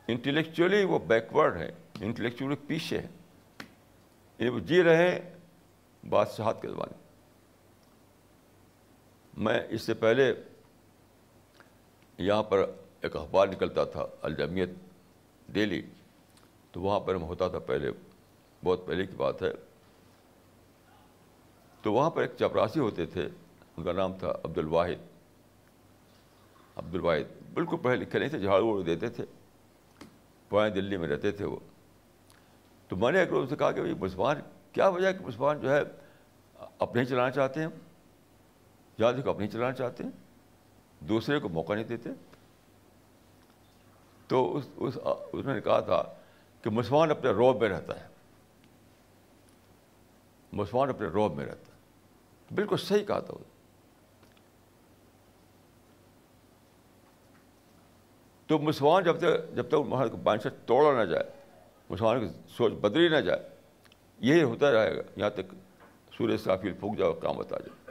Intellectually 0.07 0.83
وہ 0.83 0.99
بیکورڈ 0.99 1.57
ہے، 1.57 1.71
انٹلیکچولی 2.01 2.55
پیچھے 2.55 2.97
ہے۔ 2.97 3.07
یعنی 4.37 4.49
وہ 4.49 4.59
جی 4.59 4.83
رہے 4.83 5.11
ہیں، 5.11 5.19
بادشاہت 6.09 6.61
کے 6.61 6.67
زمانے۔ 6.67 6.97
میں 9.37 9.59
اس 9.69 9.81
سے 9.81 9.93
پہلے 9.93 10.33
یہاں 12.17 12.43
پر 12.43 12.71
ایک 13.01 13.15
اخبار 13.15 13.47
نکلتا 13.47 13.83
تھا 13.83 14.05
الجمیت 14.21 14.69
ڈیلی 15.49 15.81
تو 16.71 16.81
وہاں 16.81 16.99
پر 16.99 17.17
میں 17.17 17.27
ہوتا 17.27 17.47
تھا 17.47 17.59
پہلے، 17.59 17.91
بہت 18.63 18.87
پہلے 18.87 19.05
کی 19.05 19.15
بات 19.15 19.43
ہے۔ 19.43 19.51
تو 21.81 21.93
وہاں 21.93 22.09
پر 22.09 22.21
ایک 22.21 22.31
چپراسی 22.39 22.79
ہوتے 22.79 23.05
تھے، 23.05 23.27
ان 23.77 23.83
کا 23.83 23.91
نام 23.91 24.13
تھا 24.13 24.33
عبد 24.43 24.57
الواحد 24.57 25.12
عبد 26.75 26.95
الواحد 26.95 27.53
بالکل 27.53 27.77
پڑھے 27.77 27.95
لکھے 27.95 28.19
نہیں 28.19 28.29
تھے 28.29 28.39
جھاڑو 28.39 28.67
وڑو 28.67 28.81
دیتے 28.81 29.09
تھے 29.09 29.25
پرانی 30.49 30.73
دلی 30.73 30.97
میں 30.97 31.07
رہتے 31.07 31.31
تھے 31.31 31.45
وہ۔ 31.45 31.55
تو 32.87 32.95
میں 32.95 33.11
نے 33.11 33.19
ایک 33.19 33.29
روز 33.29 33.49
سے 33.49 33.55
کہا 33.55 33.71
کہ 33.71 33.81
بھائی، 33.81 33.93
مسلمان، 33.93 34.35
کیا 34.71 34.87
وجہ 34.87 35.07
ہے 35.07 35.13
کہ 35.13 35.25
مسلمان 35.25 35.61
جو 35.61 35.71
ہے 35.71 35.81
اپنے 36.79 37.01
ہی 37.01 37.05
چلانا 37.05 37.31
چاہتے 37.31 37.59
ہیں؟ 37.59 37.67
جہاں 38.99 39.11
دیکھو 39.11 39.29
اپنے 39.29 39.45
ہی 39.45 39.49
چلانا 39.49 39.71
چاہتے 39.71 40.03
ہیں، 40.03 40.11
دوسرے 40.99 41.39
کو 41.39 41.49
موقع 41.49 41.73
نہیں 41.73 41.83
دیتے۔ 41.83 42.09
تو 44.27 44.57
اس 44.57 44.67
اس 44.75 44.97
اس 45.33 45.45
نے 45.45 45.61
کہا 45.61 45.79
تھا 45.79 46.03
کہ 46.61 46.69
مسلمان 46.69 47.11
اپنے 47.11 47.29
روب 47.29 47.61
میں 47.61 47.69
رہتا 47.69 48.01
ہے۔ 48.01 48.07
مسلمان 50.53 50.89
اپنے 50.89 51.07
روب 51.07 51.35
میں 51.35 51.45
رہتا 51.45 51.73
ہے۔ 51.73 51.77
بالکل 52.55 52.77
صحیح 52.77 53.05
کہا 53.05 53.19
تھا 53.19 53.33
وہ۔ 53.33 53.52
تو 58.47 58.59
مسلمان 58.59 59.03
جب 59.03 59.17
تک 59.17 59.55
جب 59.55 59.67
تک 59.67 59.73
وہاں 59.73 60.07
کا 60.07 60.37
سیٹ 60.43 60.53
توڑا 60.65 61.03
نہ 61.03 61.09
جائے، 61.09 61.23
مسلمان 61.89 62.19
کی 62.19 62.27
سوچ 62.49 62.73
بدلی 62.73 63.09
نہ 63.09 63.17
جائے، 63.17 63.39
یہی 64.19 64.43
ہوتا 64.43 64.71
رہے 64.71 64.95
گا۔ 64.97 65.01
یہاں 65.15 65.29
تک 65.29 65.53
سورج 66.17 66.39
صافی 66.39 66.71
پھونک 66.71 66.97
جاؤ، 66.97 67.13
قیامت 67.13 67.53
آ 67.53 67.57
جائے۔ 67.57 67.81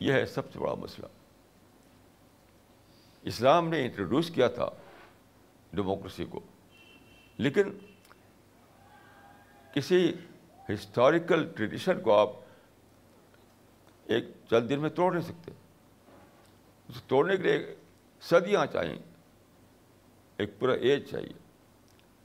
یہ 0.00 0.12
ہے 0.12 0.26
سب 0.26 0.52
سے 0.52 0.58
بڑا 0.58 0.74
مسئلہ۔ 0.74 1.06
اسلام 3.22 3.68
نے 3.68 3.84
انٹروڈیوس 3.84 4.30
کیا 4.30 4.48
تھا 4.48 4.68
ڈیموکریسی 5.72 6.24
کو، 6.24 6.40
لیکن 7.38 7.78
کسی 9.74 10.12
ہسٹوریکل 10.68 11.48
ٹریڈیشن 11.56 12.00
کو 12.00 12.14
آپ 12.14 12.30
ایک 14.04 14.24
چند 14.50 14.68
دن 14.68 14.80
میں 14.80 14.90
توڑ 14.90 15.12
نہیں 15.12 15.22
سکتے۔ 15.22 15.52
اسے 16.88 17.00
توڑنے 17.06 17.36
کے 17.36 17.42
لیے 17.42 17.76
صدیاں 18.20 18.66
چاہیے 18.66 18.98
ایک 20.36 20.58
پورا 20.58 20.72
ایج 20.72 21.10
چاہیے۔ 21.10 21.32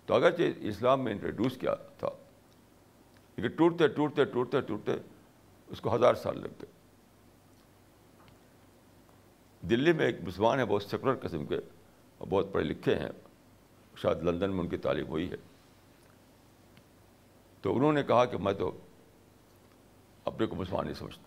تو 0.05 0.13
اگرچہ 0.13 0.41
اسلام 0.57 1.03
میں 1.03 1.11
انٹروڈیوس 1.11 1.57
کیا 1.57 1.75
تھا، 1.75 2.09
لیکن 3.35 3.55
ٹوٹتے 3.55 3.87
ٹوٹتے 3.87 4.25
ٹوٹتے 4.25 4.61
ٹوٹتے 4.61 4.91
اس 5.67 5.81
کو 5.81 5.95
ہزار 5.95 6.13
سال 6.13 6.41
لگ 6.41 6.47
گئے 6.47 6.71
دلی 9.61 9.93
میں 9.93 10.05
ایک 10.05 10.15
مسلمان 10.21 10.59
ہے 10.59 10.65
بہت 10.65 10.83
سیکولر 10.83 11.15
قسم 11.21 11.45
کے 11.45 11.55
اور 12.17 12.27
بہت 12.27 12.47
پڑھے 12.51 12.65
لکھے 12.65 12.95
ہیں۔ 12.95 13.09
شاید 13.95 14.17
لندن 14.17 14.51
میں 14.51 14.59
ان 14.59 14.67
کی 14.67 14.77
تعلیم 14.77 15.07
ہوئی 15.07 15.31
ہے۔ 15.31 15.35
تو 17.61 17.75
انہوں 17.75 17.93
نے 17.93 18.03
کہا 18.03 18.25
کہ 18.25 18.37
میں 18.37 18.53
تو 18.53 18.77
اپنے 20.25 20.45
کو 20.45 20.55
مسلمان 20.55 20.85
نہیں 20.85 20.95
سمجھتا۔ 20.95 21.26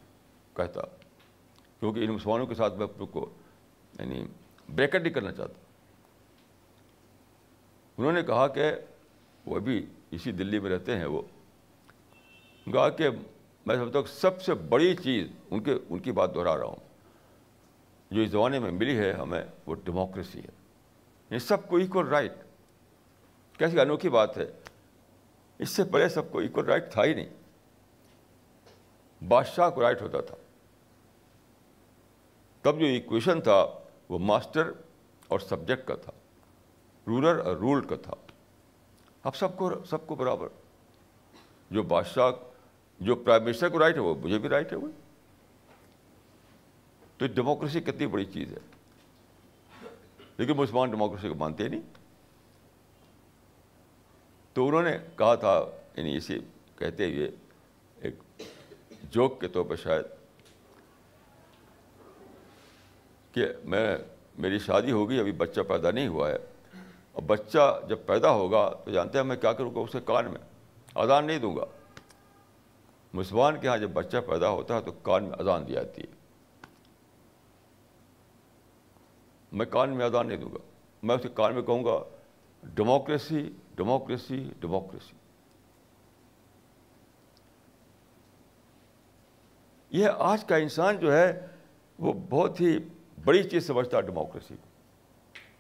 کہتا، 0.66 0.81
کیونکہ 1.81 2.01
ان 2.01 2.11
مسلمانوں 2.11 2.46
کے 2.46 2.55
ساتھ 2.55 2.75
میں 2.75 2.85
اپنے 2.85 3.07
کو 3.07 3.31
یعنی 3.99 4.27
بریکٹ 4.75 5.03
نہیں 5.03 5.14
کرنا 5.14 5.33
چاہتا۔ 5.33 5.55
انہوں 7.99 8.12
نے 8.12 8.23
کہا 8.23 8.49
کہ 8.49 8.73
وہ 9.46 9.57
ابھی 9.57 9.87
اسی 10.11 10.33
دلی 10.33 10.59
میں 10.59 10.70
رہتے 10.70 10.96
ہیں 10.96 11.05
وہ۔ 11.05 11.23
کہا 12.73 12.88
کہ 12.88 13.11
میں 13.66 13.77
سمجھتا 13.77 13.99
ہوں 13.99 14.07
سب 14.07 14.42
سے 14.42 14.55
بڑی 14.55 14.96
چیز 14.96 15.29
ان 15.51 15.62
کے، 15.62 15.75
ان 15.90 15.99
کی 15.99 16.12
بات 16.12 16.35
دہرا 16.35 16.57
رہا 16.57 16.64
ہوں۔ 16.64 16.90
جو 18.11 18.23
اس 18.23 18.31
زمانے 18.31 18.59
میں 18.59 18.70
ملی 18.70 18.99
ہے 18.99 19.12
ہمیں 19.12 19.42
وہ 19.66 19.75
ڈیموکریسی 19.75 20.38
ہے۔ 20.38 20.49
یہ 21.31 21.38
سب 21.38 21.68
کو 21.68 21.77
ایکول 21.77 22.09
رائٹ 22.09 22.33
کیسی 23.59 23.81
انوکھی 23.81 24.09
بات 24.09 24.38
ہے۔ 24.38 24.53
اس 25.59 25.70
سے 25.70 25.85
پہلے 25.85 26.09
سب 26.09 26.33
کو 26.33 26.38
ایکول 26.38 26.64
رائٹ 26.64 26.92
تھا 26.92 27.05
ہی 27.05 27.14
نہیں۔ 27.14 27.29
بادشاہ 29.29 29.70
کو 29.70 29.83
رائٹ 29.83 30.03
ہوتا 30.03 30.20
تھا۔ 30.20 30.37
تب 32.62 32.81
جو 32.81 32.87
ایکویشن 32.87 33.40
تھا 33.40 33.66
وہ 34.09 34.18
ماسٹر 34.18 34.70
اور 35.29 35.40
سبجیکٹ 35.40 35.88
کا 35.88 35.94
تھا 35.94 36.12
رولر 37.07 37.38
اور 37.38 37.57
رول 37.57 37.87
کا 37.87 37.96
تھا۔ 37.96 38.14
اب 39.23 39.37
سب 39.37 39.57
کو 39.57 39.85
سب 39.85 40.07
کو 40.07 40.14
برابر۔ 40.14 40.49
جو 41.70 41.83
بادشاہ، 41.83 42.31
جو 43.01 43.14
پرائم 43.14 43.44
منسٹر 43.44 43.68
کو 43.68 43.79
رائٹ 43.79 43.94
ہے، 43.94 44.01
وہ 44.01 44.14
مجھے 44.14 44.38
بھی 44.38 44.49
رائٹ 44.49 44.73
ہے۔ 44.73 44.77
وہ۔ 44.77 44.88
تو 47.16 47.27
ڈیموکریسی 47.27 47.81
کتنی 47.81 48.07
بڑی 48.07 48.25
چیز 48.25 48.53
ہے۔ 48.53 48.59
لیکن 50.37 50.53
مسلمان 50.53 50.90
ڈیموکریسی 50.90 51.29
کو 51.29 51.35
مانتے 51.35 51.68
نہیں۔ 51.68 51.81
تو 54.53 54.68
انہوں 54.68 54.83
نے 54.83 54.99
کہا 55.16 55.35
تھا 55.35 55.64
یعنی 55.96 56.16
اسے 56.16 56.38
کہتے 56.77 57.14
ہوئے 57.14 57.31
ایک 58.01 58.42
جوک 59.03 59.40
کے 59.40 59.49
طور 59.49 59.64
پہ 59.64 59.77
شاید 59.77 60.05
کہ 63.33 63.47
میں، 63.64 63.97
میری 64.38 64.59
شادی 64.59 64.93
ہوگی، 64.93 65.21
ابھی 65.21 65.33
بچہ 65.33 65.61
پیدا 65.61 65.90
نہیں 65.90 66.09
ہوا 66.09 66.31
ہے۔ 66.31 66.38
اور 67.12 67.23
بچہ 67.23 67.81
جب 67.88 67.99
پیدا 68.07 68.31
ہوگا 68.31 68.71
تو 68.85 68.90
جانتے 68.90 69.19
ہیں 69.19 69.25
میں 69.25 69.37
کیا 69.37 69.53
کروں 69.53 69.75
گا، 69.75 69.81
اسے 69.81 69.99
کان 70.05 70.25
میں 70.25 70.40
اذان 70.95 71.27
نہیں 71.27 71.38
دوں 71.38 71.57
گا۔ 71.57 71.64
مسلمان 73.12 73.61
کے 73.61 73.66
یہاں 73.66 73.79
جب 73.79 73.90
بچہ 73.90 74.16
پیدا 74.27 74.49
ہوتا 74.49 74.75
ہے 74.77 74.81
تو 74.81 74.93
کان 74.93 75.25
میں 75.25 75.38
اذان 75.38 75.69
دی 75.69 75.73
جاتی 75.73 76.03
ہے۔ 76.03 76.07
میں 79.53 79.66
کان 79.66 79.90
میں 79.90 80.07
اذان 80.07 80.29
نہیں 80.29 80.38
دوں 80.38 80.53
گا۔ 80.53 80.59
میں 81.03 81.14
اسے 81.14 81.29
کان 81.29 81.55
میں 81.55 81.62
کہوں 81.62 81.85
گا، 81.85 82.05
ڈیموکریسی 82.62 83.53
ڈیموکریسی 83.75 84.51
ڈیموکریسی۔ 84.61 85.16
یہ 89.90 90.09
آج 90.19 90.45
کا 90.45 90.57
انسان 90.57 90.99
جو 90.99 91.16
ہے 91.16 91.47
وہ 91.99 92.12
بہت 92.12 92.61
ہی 92.61 92.79
بڑی 93.24 93.42
چیز 93.42 93.66
سمجھتا 93.66 93.96
ہے 93.96 94.02
ڈیموکریسی 94.02 94.54
کو، 94.56 94.68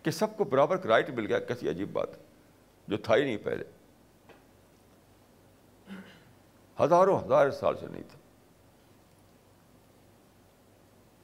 کہ 0.02 0.10
سب 0.10 0.36
کو 0.36 0.44
برابر 0.44 0.86
رائٹ 0.86 1.10
مل 1.10 1.26
گیا، 1.26 1.38
کیسی 1.38 1.68
عجیب 1.68 1.92
بات، 1.92 2.08
جو 2.88 2.96
تھا 2.96 3.16
ہی 3.16 3.24
نہیں 3.24 3.36
پہلے۔ 3.36 3.64
ہزاروں 6.82 7.20
ہزار 7.20 7.50
سال 7.50 7.76
سے 7.76 7.86
نہیں 7.86 8.02
تھا۔ 8.02 8.18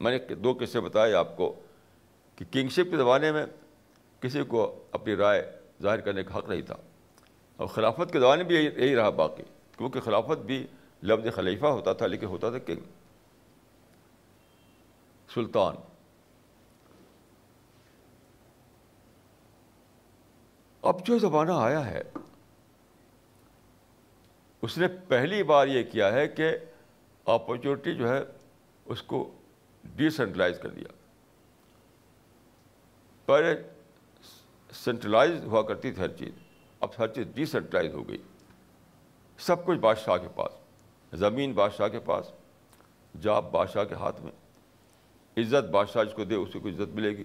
میں 0.01 0.19
نے 0.19 0.35
دو 0.35 0.55
قصے 0.61 0.81
بتائے 0.81 1.15
آپ 1.15 1.37
کو 1.37 1.61
کہ 2.37 2.45
کنگشپ 2.51 2.91
کے 2.91 2.97
زمانے 2.97 3.33
میں 3.33 3.47
کسی 4.21 4.45
کو 4.45 4.85
اپنی 4.91 5.17
رائے 5.17 5.57
ظاہر 5.83 6.01
کرنے 6.01 6.25
کا 6.25 6.39
حق 6.39 6.49
نہیں 6.49 6.63
تھا۔ 6.63 6.77
اور 7.57 7.67
خلافت 7.67 8.13
کے 8.13 8.21
زمانے 8.21 8.45
بھی 8.45 8.57
یہی 8.57 8.97
رہا 8.97 9.11
باقی، 9.11 9.43
کیونکہ 9.79 10.01
خلافت 10.01 10.39
بھی 10.39 10.67
لفظ 11.03 11.35
خلیفہ 11.35 11.67
ہوتا 11.67 11.93
تھا، 11.93 12.07
لیکن 12.07 12.27
ہوتا 12.27 12.51
تھا 12.51 12.59
کنگ 12.59 12.81
سلطان۔ 15.35 15.75
اب 20.87 21.07
جو 21.07 21.19
زمانہ 21.19 21.53
آیا 21.53 21.91
ہے، 21.91 22.03
اس 24.63 24.79
نے 24.79 24.89
پہلی 25.09 25.43
بار 25.43 25.67
یہ 25.67 25.83
کیا 25.83 26.13
ہے 26.13 26.29
کہ 26.29 26.59
اپرچونیٹی 27.25 27.95
جو 27.95 28.09
ہے، 28.09 28.23
اس 28.85 29.03
کو 29.03 29.35
ڈی 29.85 30.11
سینٹرلائز 30.11 30.59
کر 30.59 30.69
دیا۔ 30.69 30.89
پہلے 33.27 33.63
سینٹرلائز 34.73 35.45
ہوا 35.45 35.63
کرتی 35.63 35.93
تھی 35.93 36.03
ہر 36.03 36.09
چیز، 36.09 36.33
اب 36.81 36.89
ہر 36.99 37.09
چیز 37.09 37.27
ڈی 37.35 37.47
سینٹرلائز 37.47 37.95
ہو 37.95 38.09
گئی۔ 38.09 38.19
سب 39.39 39.67
کچھ 39.67 39.79
بادشاہ 39.79 40.17
کے 40.17 40.29
پاس، 40.35 40.53
زمین 41.19 41.53
بادشاہ 41.53 41.89
کے 41.89 42.01
پاس، 42.01 42.33
جاب 43.21 43.51
بادشاہ 43.51 43.85
کے 43.85 43.95
ہاتھ 43.95 44.21
میں۔ 44.21 44.33
عزت 45.37 45.71
بادشاہ 45.71 46.05
جس 46.05 46.15
کو 46.15 46.25
دے، 46.25 46.35
اسے 46.35 46.59
کو 46.59 46.69
عزت 46.69 46.95
ملے 46.95 47.11
گی۔ 47.11 47.25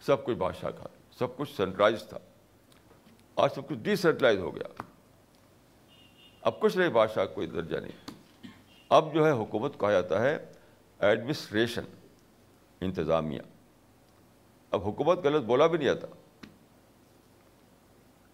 سب 0.00 0.24
کچھ 0.24 0.36
بادشاہ 0.36 0.70
کا 0.70 0.84
سب 1.18 1.36
کچھ 1.36 1.56
سینٹرلائز 1.56 2.04
تھا۔ 2.08 2.18
آج 3.36 3.50
سب 3.54 3.68
کچھ 3.68 3.78
ڈیسینٹرلائز 3.78 4.38
ہو 4.38 4.56
گیا۔ 4.56 4.82
اب 6.42 6.60
کچھ 6.60 6.76
نہیں، 6.76 6.88
بادشاہ 6.88 7.26
کوئی 7.26 7.46
درجہ 7.46 7.76
نہیں۔ 7.76 8.10
اب 8.88 9.14
جو 9.14 9.26
ہے 9.26 9.30
حکومت 9.30 9.80
کہا 9.80 9.90
جاتا 9.90 10.22
ہے 10.22 10.52
ایڈمنسٹریشن 10.98 11.82
انتظامیہ۔ 12.80 13.40
اب 14.70 14.82
حکومت 14.82 15.18
غلط 15.18 15.44
بولا 15.44 15.66
بھی 15.66 15.78
نہیں 15.78 15.88
آتا 15.88 16.06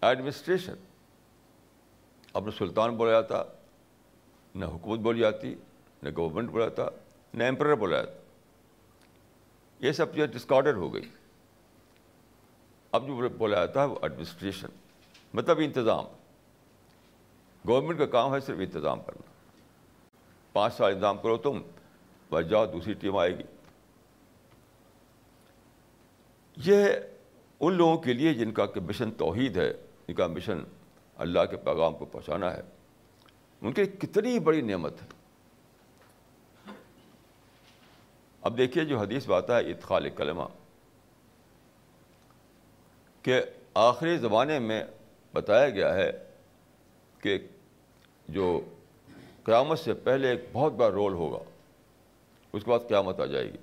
ایڈمنسٹریشن 0.07 0.73
اب 2.33 2.45
نہ 2.45 2.51
سلطان 2.51 2.95
بولا 2.95 3.11
جاتا، 3.11 3.43
نہ 4.55 4.65
حکومت 4.65 4.99
بولی 4.99 5.19
جاتی، 5.19 5.55
نہ 6.03 6.09
گورنمنٹ 6.17 6.49
بولا 6.49 6.67
جاتا، 6.67 6.89
نہ 7.33 7.43
امپرر 7.43 7.75
بولا 7.75 7.97
جاتا۔ 7.97 8.17
یہ 9.79 9.91
سب 9.91 10.13
چیزیں 10.13 10.27
ڈسکارڈر 10.27 10.73
ہو 10.73 10.93
گئی۔ 10.93 11.09
اب 12.91 13.07
جو 13.07 13.29
بولا 13.29 13.55
جاتا 13.55 13.81
ہے 13.81 13.85
وہ 13.85 13.95
ایڈمنسٹریشن 14.01 14.67
مطلب 15.33 15.59
انتظام. 15.59 16.05
گورنمنٹ 17.67 17.99
کا 17.99 18.05
کام 18.05 18.33
ہے 18.35 18.39
صرف 18.39 18.57
انتظام 18.59 19.01
کرنا. 19.01 19.29
پانچ 20.53 20.73
سال 20.73 20.91
انتظام 20.91 21.17
کرو 21.17 21.37
تم، 21.37 21.61
بس 22.31 22.49
جاؤ، 22.49 22.65
دوسری 22.65 22.93
ٹیم 22.93 23.17
آئے 23.17 23.37
گی. 23.37 23.43
یہ 26.57 26.85
ان 27.59 27.73
لوگوں 27.73 27.97
کے 27.97 28.13
لیے 28.13 28.33
جن 28.33 28.51
کا 28.51 28.65
کہ 28.65 28.79
مشن 28.79 29.11
توحید 29.11 29.57
ہے، 29.57 29.73
جن 30.07 30.13
کا 30.13 30.27
مشن 30.27 30.63
اللہ 31.15 31.45
کے 31.49 31.57
پیغام 31.57 31.93
کو 31.93 32.05
پہنچانا 32.05 32.53
ہے، 32.53 32.61
ان 33.61 33.73
کی 33.73 33.85
کتنی 33.85 34.39
بڑی 34.39 34.61
نعمت 34.61 35.01
ہے. 35.01 35.07
اب 38.41 38.57
دیکھیے 38.57 38.85
جو 38.85 38.99
حدیث 38.99 39.27
بات 39.27 39.49
ہے 39.49 39.59
اتخال 39.71 40.09
کلمہ. 40.09 40.43
کہ 43.21 43.41
آخری 43.73 44.17
زمانے 44.17 44.59
میں 44.59 44.83
بتایا 45.33 45.69
گیا 45.69 45.95
ہے 45.95 46.11
کہ 47.21 47.39
جو 48.27 48.61
قیامت 49.43 49.79
سے 49.79 49.93
پہلے 49.93 50.29
ایک 50.29 50.45
بہت 50.53 50.73
بڑا 50.73 50.91
رول 50.91 51.13
ہوگا، 51.13 51.43
اس 52.53 52.63
کے 52.63 52.69
بعد 52.69 52.79
قیامت 52.87 53.19
آ 53.19 53.25
جائے 53.25 53.45
گی۔ 53.45 53.57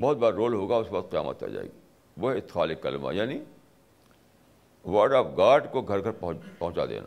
بہت 0.00 0.16
بڑا 0.16 0.36
رول 0.36 0.54
ہوگا، 0.54 0.76
اس 0.76 0.86
کے 0.86 0.92
بعد 0.92 1.10
قیامت 1.10 1.42
آ 1.42 1.46
جائے 1.46 1.66
گی۔ 1.66 1.78
وہ 2.16 2.30
اتخال 2.30 2.74
کلمہ 2.74 3.14
یعنی 3.14 3.40
ورڈ 4.84 5.12
آف 5.12 5.26
گاڈ 5.36 5.72
کو 5.72 5.82
گھر 5.82 6.04
گھر 6.04 6.12
پہنچا 6.58 6.86
دینا۔ 6.86 7.06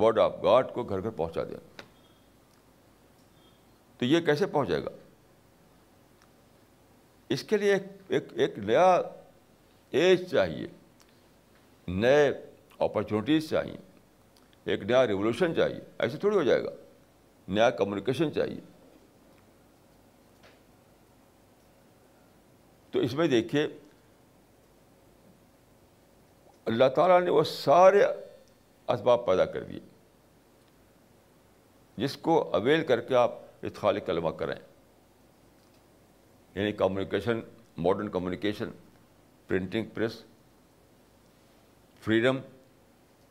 ورڈ 0.00 0.18
آف 0.18 0.32
گاڈ 0.42 0.66
کو 0.74 0.82
گھر 0.82 1.02
گھر 1.02 1.10
پہنچا 1.10 1.44
دینا۔ 1.44 1.82
تو 3.98 4.04
یہ 4.04 4.20
کیسے 4.20 4.46
پہنچے 4.46 4.84
گا؟ 4.84 5.09
اس 7.30 7.42
کے 7.42 7.56
لیے 7.56 7.74
ایک 8.08 8.24
ایک 8.32 8.58
نیا 8.58 9.00
ایج 9.90 10.30
چاہیے، 10.30 10.66
نئے 11.88 12.32
اپرچونیٹیز 12.78 13.48
چاہیے، 13.50 13.76
ایک 14.64 14.82
نیا 14.82 15.06
ریولیوشن 15.06 15.54
چاہیے، 15.54 15.80
ایسے 15.98 16.18
تھوڑی 16.18 16.36
ہو 16.36 16.42
جائے 16.42 16.64
گا، 16.64 16.70
نیا 17.48 17.70
کمیونیکیشن 17.70 18.32
چاہیے۔ 18.32 18.60
تو 22.90 22.98
اس 22.98 23.14
میں 23.14 23.26
دیکھیے، 23.28 23.66
اللہ 26.64 26.88
تعالیٰ 26.94 27.20
نے 27.20 27.30
وہ 27.30 27.42
سارے 27.42 28.04
اسباب 28.88 29.26
پیدا 29.26 29.44
کر 29.44 29.62
دیے، 29.62 29.80
جس 31.96 32.16
کو 32.16 32.42
اویل 32.54 32.84
کر 32.84 33.00
کے 33.00 33.14
آپ 33.14 33.38
اتخال 33.62 34.00
کلمہ 34.00 34.30
کریں۔ 34.30 34.54
یعنی 36.60 36.72
communication 36.72 37.40
modern 37.78 38.08
communication 38.08 38.70
printing 39.46 39.84
press 39.94 40.24
freedom 42.00 42.38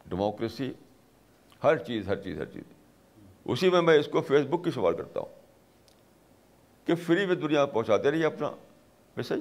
democracy 0.05 0.73
ہر 1.63 1.77
چیز 1.77 2.07
ہر 2.07 2.21
چیز 2.21 2.39
ہر 2.39 2.45
چیز۔ 2.45 2.63
اسی 3.45 3.69
میں 3.69 3.81
میں 3.81 3.95
اس 3.95 4.07
کو 4.07 4.21
فیس 4.21 4.45
بک 4.45 4.63
کی 4.63 4.71
سوال 4.71 4.95
کرتا 4.95 5.19
ہوں 5.19 5.29
کہ 6.85 6.95
فری 6.95 7.25
میں 7.25 7.35
دنیا 7.35 7.65
پہنچاتے 7.65 8.11
رہیے 8.11 8.25
اپنا؟ 8.25 8.51
میسج 9.17 9.39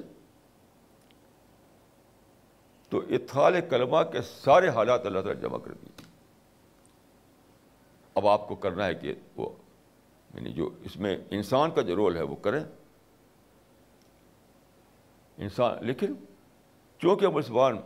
تو 2.89 3.01
اتحال 3.09 3.61
کلمہ 3.69 3.97
کے 4.11 4.21
سارے 4.21 4.69
حالات 4.69 5.05
اللہ 5.05 5.19
تعالیٰ 5.19 5.41
جمع 5.41 5.57
کر 5.57 5.71
دیے۔ 5.71 6.03
اب 8.15 8.27
آپ 8.27 8.47
کو 8.47 8.55
کرنا 8.55 8.85
ہے 8.85 8.95
کہ 8.95 9.13
وہ 9.35 9.49
یعنی 10.33 10.53
جو 10.53 10.69
اس 10.83 10.97
میں 10.97 11.17
انسان 11.31 11.71
کا 11.71 11.81
جو 11.81 11.95
رول 11.95 12.15
ہے 12.15 12.21
وہ 12.21 12.35
کریں۔ 12.35 12.63
انسان 15.39 15.85
لیکن 15.85 16.13
چونکہ 16.99 17.27
مسلمان 17.27 17.77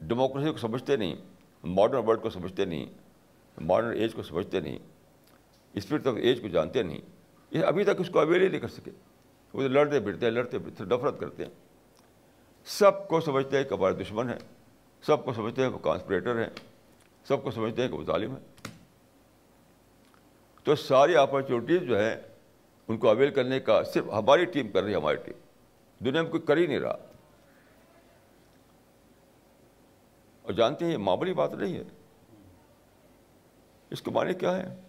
ڈیموکریسی 0.00 0.50
کو 0.50 0.58
سمجھتے 0.58 0.96
نہیں 0.96 1.16
ماڈرن 1.64 2.04
ورلڈ 2.04 2.22
کو 2.22 2.30
سمجھتے 2.30 2.64
نہیں 2.64 2.86
ماڈرن 3.58 3.92
ایج 3.92 4.14
کو 4.14 4.22
سمجھتے 4.22 4.60
نہیں 4.60 4.78
اسپرٹ 5.74 6.06
آف 6.06 6.14
ایج 6.16 6.40
کو 6.42 6.48
جانتے 6.48 6.82
نہیں، 6.82 7.00
یہ 7.50 7.64
ابھی 7.64 7.84
تک 7.84 8.00
اس 8.00 8.10
کو 8.10 8.20
اویل 8.20 8.42
ہی 8.42 8.48
نہیں 8.48 8.60
کر 8.60 8.68
سکے۔ 8.68 8.90
وہ 9.54 9.68
لڑتے 9.68 10.00
پھرتے 10.00 10.26
ہیں، 10.26 10.32
لڑتے 10.32 10.58
پھرتے 10.58 10.84
نفرت 10.84 11.20
کرتے 11.20 11.44
ہیں۔ 11.44 11.50
سب 12.66 13.08
کو 13.08 13.20
سمجھتے 13.20 13.56
ہیں 13.56 13.64
کہ 13.64 13.74
ہمارے 13.74 13.94
دشمن 13.94 14.28
ہیں، 14.28 14.38
سب 15.02 15.24
کو 15.24 15.32
سمجھتے 15.32 15.62
ہیں 15.62 15.68
کہ 15.68 15.74
وہ 15.74 15.78
کانسپریٹر 15.78 16.42
ہیں، 16.42 16.50
سب 17.24 17.42
کو 17.42 17.50
سمجھتے 17.50 17.82
ہیں 17.82 17.88
کہ 17.88 17.94
وہ 17.94 18.04
ظالم 18.04 18.34
ہیں۔ 18.36 18.72
تو 20.64 20.74
ساری 20.74 21.16
اپرچونیٹیز 21.16 21.82
جو 21.82 21.98
ہیں، 21.98 22.16
ان 22.88 22.96
کو 22.96 23.08
اویل 23.08 23.30
کرنے 23.30 23.60
کا 23.60 23.82
صرف 23.82 24.04
ہماری 24.12 24.44
ٹیم 24.44 24.68
کر 24.68 24.82
رہی 24.82 24.90
ہے، 24.90 24.96
ہماری 24.96 25.16
ٹیم 25.16 25.47
دنیا 26.04 26.22
میں 26.22 26.30
کوئی 26.30 26.42
کر 26.42 26.56
ہی 26.56 26.66
نہیں 26.66 26.78
رہا۔ 26.78 26.96
اور 30.42 30.52
جانتے 30.52 30.84
ہیں 30.84 30.92
یہ 30.92 30.98
معمولی 30.98 31.34
بات 31.34 31.52
نہیں 31.52 31.76
ہے۔ 31.76 31.82
اس 33.90 34.02
کے 34.02 34.10
معنی 34.10 34.34
کیا 34.34 34.56
ہے؟ 34.56 34.80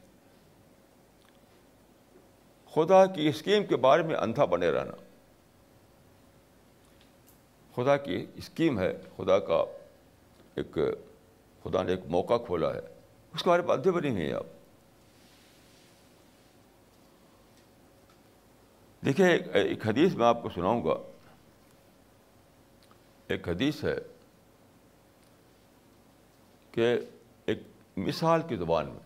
خدا 2.73 3.05
کی 3.05 3.27
اسکیم 3.27 3.65
کے 3.65 3.75
بارے 3.75 4.03
میں 4.03 4.15
اندھا 4.15 4.45
بنے 4.45 4.69
رہنا۔ 4.69 4.91
خدا 7.75 7.97
کی 7.97 8.25
اسکیم 8.35 8.79
ہے، 8.79 9.01
خدا 9.17 9.39
کا 9.39 9.63
ایک، 10.55 10.77
خدا 11.63 11.83
نے 11.83 11.91
ایک 11.91 11.99
موقع 12.05 12.37
کھولا 12.45 12.73
ہے۔ 12.73 12.79
اس 13.33 13.43
کے 13.43 13.49
بارے 13.49 13.61
میں 13.61 13.75
اندھے 13.75 13.91
بنے 13.91 14.09
ہوئے 14.09 14.25
ہیں 14.25 14.33
آپ۔ 14.33 14.45
دیکھیے 19.05 19.27
ایک 19.53 19.87
حدیث 19.87 20.15
میں 20.15 20.25
آپ 20.25 20.43
کو 20.43 20.49
سناؤں 20.49 20.83
گا۔ 20.85 20.93
ایک 23.27 23.49
حدیث 23.49 23.83
ہے 23.83 23.95
کہ 26.71 26.99
ایک 27.45 27.59
مثال 27.97 28.41
کی 28.47 28.55
زبان 28.55 28.89
میں 28.89 28.99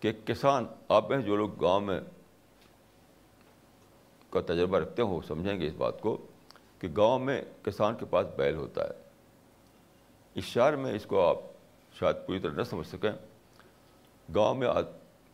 کہ 0.00 0.12
کسان، 0.24 0.66
آپ 0.88 1.10
میں 1.10 1.18
جو 1.18 1.36
لوگ 1.36 1.54
گاؤں 1.54 1.80
میں 1.80 2.00
کا 4.30 4.40
تجربہ 4.40 4.78
رکھتے 4.78 5.02
ہوں 5.02 5.16
وہ 5.16 5.20
سمجھیں 5.28 5.60
گے 5.60 5.66
اس 5.66 5.74
بات 5.74 6.00
کو 6.00 6.26
کہ 6.78 6.88
گاؤں 6.96 7.18
میں 7.18 7.42
کسان 7.62 7.96
کے 7.96 8.04
پاس 8.04 8.26
بیل 8.36 8.54
ہوتا 8.54 8.84
ہے۔ 8.84 9.02
اس 10.34 10.44
شہر 10.44 10.76
میں 10.76 10.92
اس 10.92 11.06
کو 11.06 11.28
آپ 11.28 11.36
شاید 11.98 12.16
پوری 12.26 12.38
طرح 12.38 12.52
نہ 12.52 12.62
سمجھ 12.62 12.86
سکیں۔ 12.86 13.12
گاؤں 14.34 14.54
میں 14.54 14.68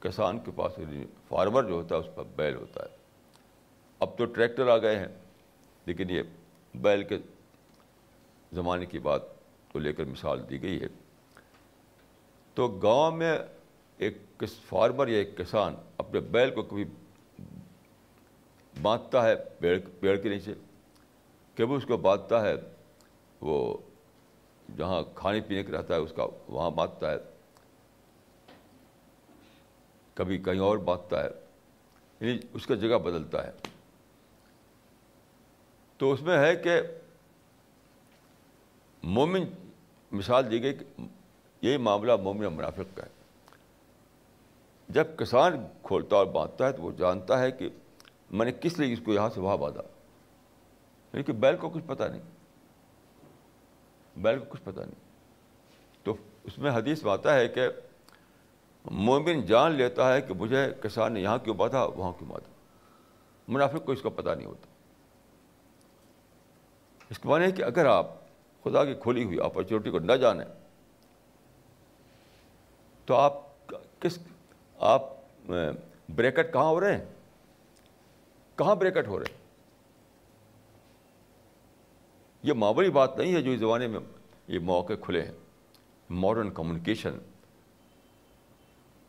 کسان 0.01 0.39
کے 0.39 0.51
پاس 0.57 0.73
فارمر 1.29 1.63
جو 1.63 1.75
ہوتا 1.75 1.95
ہے، 1.95 2.01
اس 2.01 2.07
پر 2.15 2.25
بیل 2.37 2.55
ہوتا 2.55 2.83
ہے۔ 2.83 2.97
اب 3.99 4.19
تو 4.19 4.25
ٹریکٹر 4.25 4.69
آ 4.69 4.77
گئے 4.79 4.99
ہیں، 4.99 5.09
لیکن 5.87 6.11
یہ 6.11 6.23
بیل 6.75 7.03
کے 7.03 7.19
زمانے 8.53 8.87
کی 8.87 8.99
بات 8.99 9.23
کو 9.73 9.79
لے 9.79 9.93
کر 9.93 10.05
مثال 10.05 10.51
دی 10.51 10.63
گئی 10.63 10.81
ہے۔ 10.81 10.87
تو 12.55 12.69
گاؤں 12.69 13.11
میں 13.11 13.39
ایک 13.99 14.45
فارمر 14.69 15.09
یا 15.09 15.19
ایک 15.19 15.37
کسان 15.37 15.75
اپنے 15.99 16.21
بیل 16.21 16.51
کو 16.51 16.63
کبھی 16.63 16.85
باندھتا 18.83 19.29
ہے، 19.29 19.35
پیڑ 19.59 19.79
پیڑ 20.01 20.17
کے 20.17 20.29
نیچے 20.29 20.55
کبھی 21.55 21.75
اس 21.75 21.85
کو 21.85 21.97
باندھتا 21.97 22.43
ہے، 22.43 22.55
وہ 23.41 23.77
جہاں 24.77 25.03
کھانے 25.15 25.41
پینے 25.41 25.63
کا 25.63 25.79
رہتا 25.79 25.95
ہے، 25.95 26.01
اس 26.01 26.13
کا 26.17 26.27
وہاں 26.49 26.71
باندھتا 26.71 27.11
ہے۔ 27.11 27.17
کبھی 30.19 30.39
کہیں 30.39 30.59
اور 30.59 30.79
باندھتا 30.79 31.25
ہے 31.25 31.29
یعنی 32.21 32.39
اس 32.53 32.67
کا 32.67 32.75
جگہ 32.75 32.99
بدلتا 32.99 33.47
ہے۔ 33.47 33.53
تو 35.97 36.13
اس 36.13 36.23
میں 36.23 36.39
ہے 36.39 36.57
کہ 36.57 36.81
مومن، 39.03 39.43
مثال 40.13 40.51
دی 40.51 40.63
گئی 40.63 40.75
کہ 40.75 41.03
یہی 41.63 41.77
معاملہ 41.77 42.17
مومن 42.17 42.53
منافق 42.53 42.97
کا 42.97 43.03
ہے۔ 43.03 43.09
جب 44.89 45.05
کسان 45.17 45.67
کھولتا 45.83 46.17
اور 46.17 46.27
باندھتا 46.27 46.67
ہے 46.67 46.73
تو 46.73 46.83
وہ 46.83 46.93
جانتا 46.93 47.39
ہے 47.39 47.51
کہ 47.51 47.69
میں 48.31 48.47
نے 48.47 48.53
کس 48.53 48.79
لیے 48.79 48.93
اس 48.93 49.01
کو 49.05 49.13
یہاں 49.13 49.29
سے 49.35 49.41
وہاں 49.41 49.57
باندھا۔ 49.57 49.83
یعنی 51.13 51.23
کہ 51.23 51.33
بیل 51.33 51.57
کو 51.57 51.71
کچھ 51.71 51.85
پتہ 51.87 52.05
نہیں۔ 52.05 52.23
بیل 54.17 54.39
کو 54.39 54.45
کچھ 54.49 54.63
پتہ 54.65 54.81
نہیں۔ 54.81 55.09
تو 56.03 56.17
اس 56.45 56.59
میں 56.59 56.71
حدیث 56.71 57.05
میں 57.05 57.13
آتا 57.13 57.35
ہے 57.35 57.49
کہ 57.49 57.69
مومن 58.91 59.47
جان 59.47 59.73
لیتا 59.73 60.15
ہے 60.15 60.21
کہ 60.21 60.35
مجھے 60.35 60.67
کسان 60.83 61.13
نے 61.13 61.21
یہاں 61.21 61.39
کیوں 61.39 61.55
باندھا، 61.55 61.85
وہاں 61.85 62.13
کیوں 62.13 62.31
باندھا۔ 62.31 62.53
منافق 63.49 63.85
کو 63.85 63.93
اس 63.93 64.03
کا 64.03 64.09
پتہ 64.09 64.31
نہیں 64.31 64.47
ہوتا۔ 64.47 64.67
اس 67.11 67.19
کے 67.19 67.29
معنی 67.29 67.45
ہے 67.45 67.51
کہ 67.51 67.63
اگر 67.63 67.87
آپ 67.87 68.07
خدا 68.65 68.85
کی 68.85 68.95
کھولی 68.95 69.25
ہوئی 69.25 69.41
اپرچونیٹی 69.41 69.91
کو 69.91 69.99
نہ 69.99 70.13
جانیں، 70.13 70.45
تو 73.07 73.15
آپ 73.15 73.33
کس، 74.01 74.19
آپ 74.79 75.03
بریکٹ 76.09 76.53
کہاں 76.53 76.69
ہو 76.69 76.81
رہے 76.81 76.99
ہیں؟ 76.99 77.05
کہاں 78.57 78.75
بریکٹ 78.75 79.09
ہو 79.09 79.19
رہے 79.19 79.27
ہیں؟ 79.31 79.39
یہ 82.43 82.53
معمولی 82.53 82.91
بات 82.91 83.19
نہیں 83.19 83.35
ہے 83.35 83.43
جو 83.43 83.51
اس 83.51 83.61
زمانے 83.61 83.87
میں 83.87 84.01
یہ 84.49 84.59
مواقع 84.59 84.93
کھلے 85.01 85.23
ہیں۔ 85.23 85.33
ماڈرن 86.11 86.51
کمیونیکیشن 86.51 87.19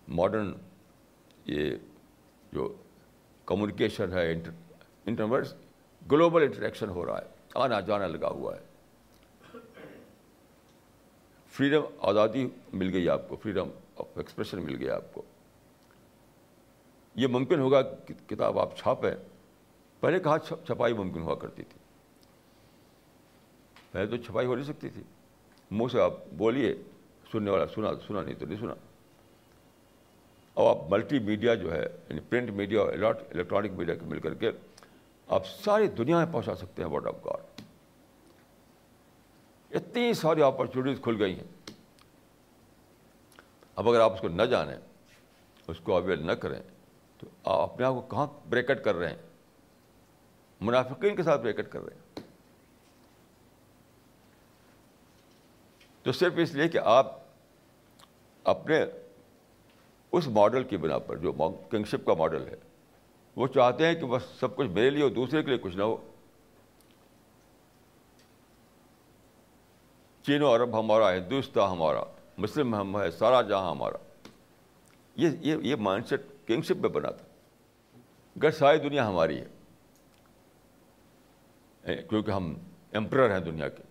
ماڈرن 0.09 0.53
یہ 1.45 1.75
جو 2.53 2.75
کمیونیکیشن 3.45 4.13
ہے 4.13 4.33
انٹرورس 5.05 5.53
گلوبل 6.11 6.41
انٹریکشن 6.41 6.89
ہو 6.89 7.05
رہا 7.05 7.17
ہے، 7.17 7.25
آنا 7.55 7.79
جانا 7.79 8.07
لگا 8.07 8.27
ہوا 8.27 8.55
ہے۔ 8.55 8.61
فریڈم 11.47 11.81
آزادی 11.99 12.47
مل 12.73 12.93
گئی 12.93 13.09
آپ 13.09 13.29
کو 13.29 13.35
فریڈم 13.35 13.69
آف 13.97 14.07
ایکسپریشن 14.15 14.63
مل 14.63 14.75
گیا 14.75 14.95
آپ 14.95 15.13
کو۔ 15.13 15.21
یہ 17.15 17.27
ممکن 17.27 17.59
ہوگا 17.59 17.81
کتاب 18.27 18.59
آپ 18.59 18.77
چھاپیں۔ 18.77 19.11
پہلے 19.99 20.19
کہاں 20.19 20.37
چھپائی 20.37 20.93
ممکن 20.93 21.21
ہوا 21.21 21.35
کرتی 21.35 21.63
تھی؟ 21.63 21.79
پہلے 23.91 24.07
تو 24.07 24.17
چھپائی 24.17 24.47
ہو 24.47 24.55
نہیں 24.55 24.65
سکتی 24.65 24.89
تھی۔ 24.89 25.03
منہ 25.71 25.87
سے 25.91 26.01
آپ 26.01 26.13
بولیے، 26.33 26.75
سننے 27.31 27.51
والا 27.51 27.67
سنا 27.67 27.87
سنا 28.07 28.21
نہیں 28.21 28.35
تو 28.35 28.45
نہیں 28.45 28.59
سنا۔ 28.59 28.73
اب 30.59 30.67
آپ 30.67 30.77
ملٹی 30.89 31.19
میڈیا 31.19 31.55
جو 31.55 31.73
ہے 31.73 31.83
یعنی 32.09 32.19
پرنٹ 32.19 32.49
میڈیا 32.49 32.81
اور 32.81 32.89
الیکٹرانک 32.89 33.71
میڈیا 33.71 33.95
کے 33.95 34.05
مل 34.05 34.19
کر 34.19 34.33
کے 34.33 34.51
آپ 35.27 35.47
ساری 35.47 35.87
دنیا 35.87 36.17
میں 36.17 36.33
پہنچا 36.33 36.55
سکتے 36.55 36.83
ہیں 36.83 36.89
ورڈ 36.89 37.07
آف 37.07 37.15
گاڈ 37.25 37.61
اتنی 39.75 40.13
ساری 40.13 40.41
اپرچونیٹیز 40.41 41.03
کھل 41.03 41.15
گئی 41.19 41.33
ہیں۔ 41.33 41.71
اب 43.75 43.89
اگر 43.89 43.99
آپ 43.99 44.13
اس 44.13 44.21
کو 44.21 44.27
نہ 44.27 44.41
جانیں، 44.41 44.77
اس 45.67 45.79
کو 45.79 45.95
اویل 45.95 46.25
نہ 46.25 46.31
کریں، 46.31 46.61
تو 47.17 47.27
آپ 47.43 47.71
اپنے 47.71 47.85
آپ 47.85 47.93
کو 47.93 48.01
کہاں 48.01 48.27
بریکٹ 48.49 48.83
کر 48.83 48.95
رہے 48.95 49.09
ہیں؟ 49.09 49.17
منافقین 50.61 51.15
کے 51.15 51.23
ساتھ 51.23 51.41
بریکٹ 51.41 51.69
کر 51.69 51.81
رہے 51.81 51.95
ہیں۔ 51.95 52.19
تو 56.03 56.11
صرف 56.11 56.33
اس 56.37 56.53
لیے 56.53 56.67
کہ 56.67 56.77
آپ 56.77 57.17
اپنے 58.43 58.85
اس 60.11 60.27
ماڈل 60.27 60.63
کی 60.63 60.77
بنا 60.77 60.99
پر، 60.99 61.17
جو 61.17 61.31
کنگشپ 61.71 62.05
کا 62.05 62.13
ماڈل 62.13 62.47
ہے، 62.47 62.55
وہ 63.35 63.47
چاہتے 63.47 63.87
ہیں 63.87 63.95
کہ 63.95 64.05
بس 64.05 64.23
سب 64.39 64.55
کچھ 64.55 64.67
میرے 64.67 64.89
لیے 64.89 65.03
ہو 65.03 65.09
دوسرے 65.09 65.43
کے 65.43 65.49
لیے 65.49 65.57
کچھ 65.57 65.77
نہ 65.77 65.83
ہو۔ 65.83 65.97
چین 70.21 70.41
و 70.41 70.55
عرب 70.55 70.79
ہمارا، 70.79 71.15
ہندوستان 71.15 71.71
ہمارا، 71.71 72.03
مسلم 72.37 72.75
ہم 72.75 73.01
ہے 73.01 73.11
سارا 73.11 73.41
جہاں 73.41 73.71
ہمارا۔ 73.71 73.97
یہ 75.15 75.29
یہ 75.39 75.55
یہ 75.63 75.75
مائنڈ 75.75 76.07
سیٹ 76.07 76.21
کنگشپ 76.47 76.77
میں 76.77 76.89
بنا 76.89 77.11
تھا۔ 77.11 77.25
گر 78.43 78.51
ساری 78.51 78.77
دنیا 78.77 79.07
ہماری 79.07 79.39
ہے۔ 79.39 79.47
کیونکہ 82.09 82.31
ہم 82.31 82.53
امپرر 82.93 83.31
ہیں 83.31 83.39
دنیا 83.39 83.69
کے۔ 83.69 83.83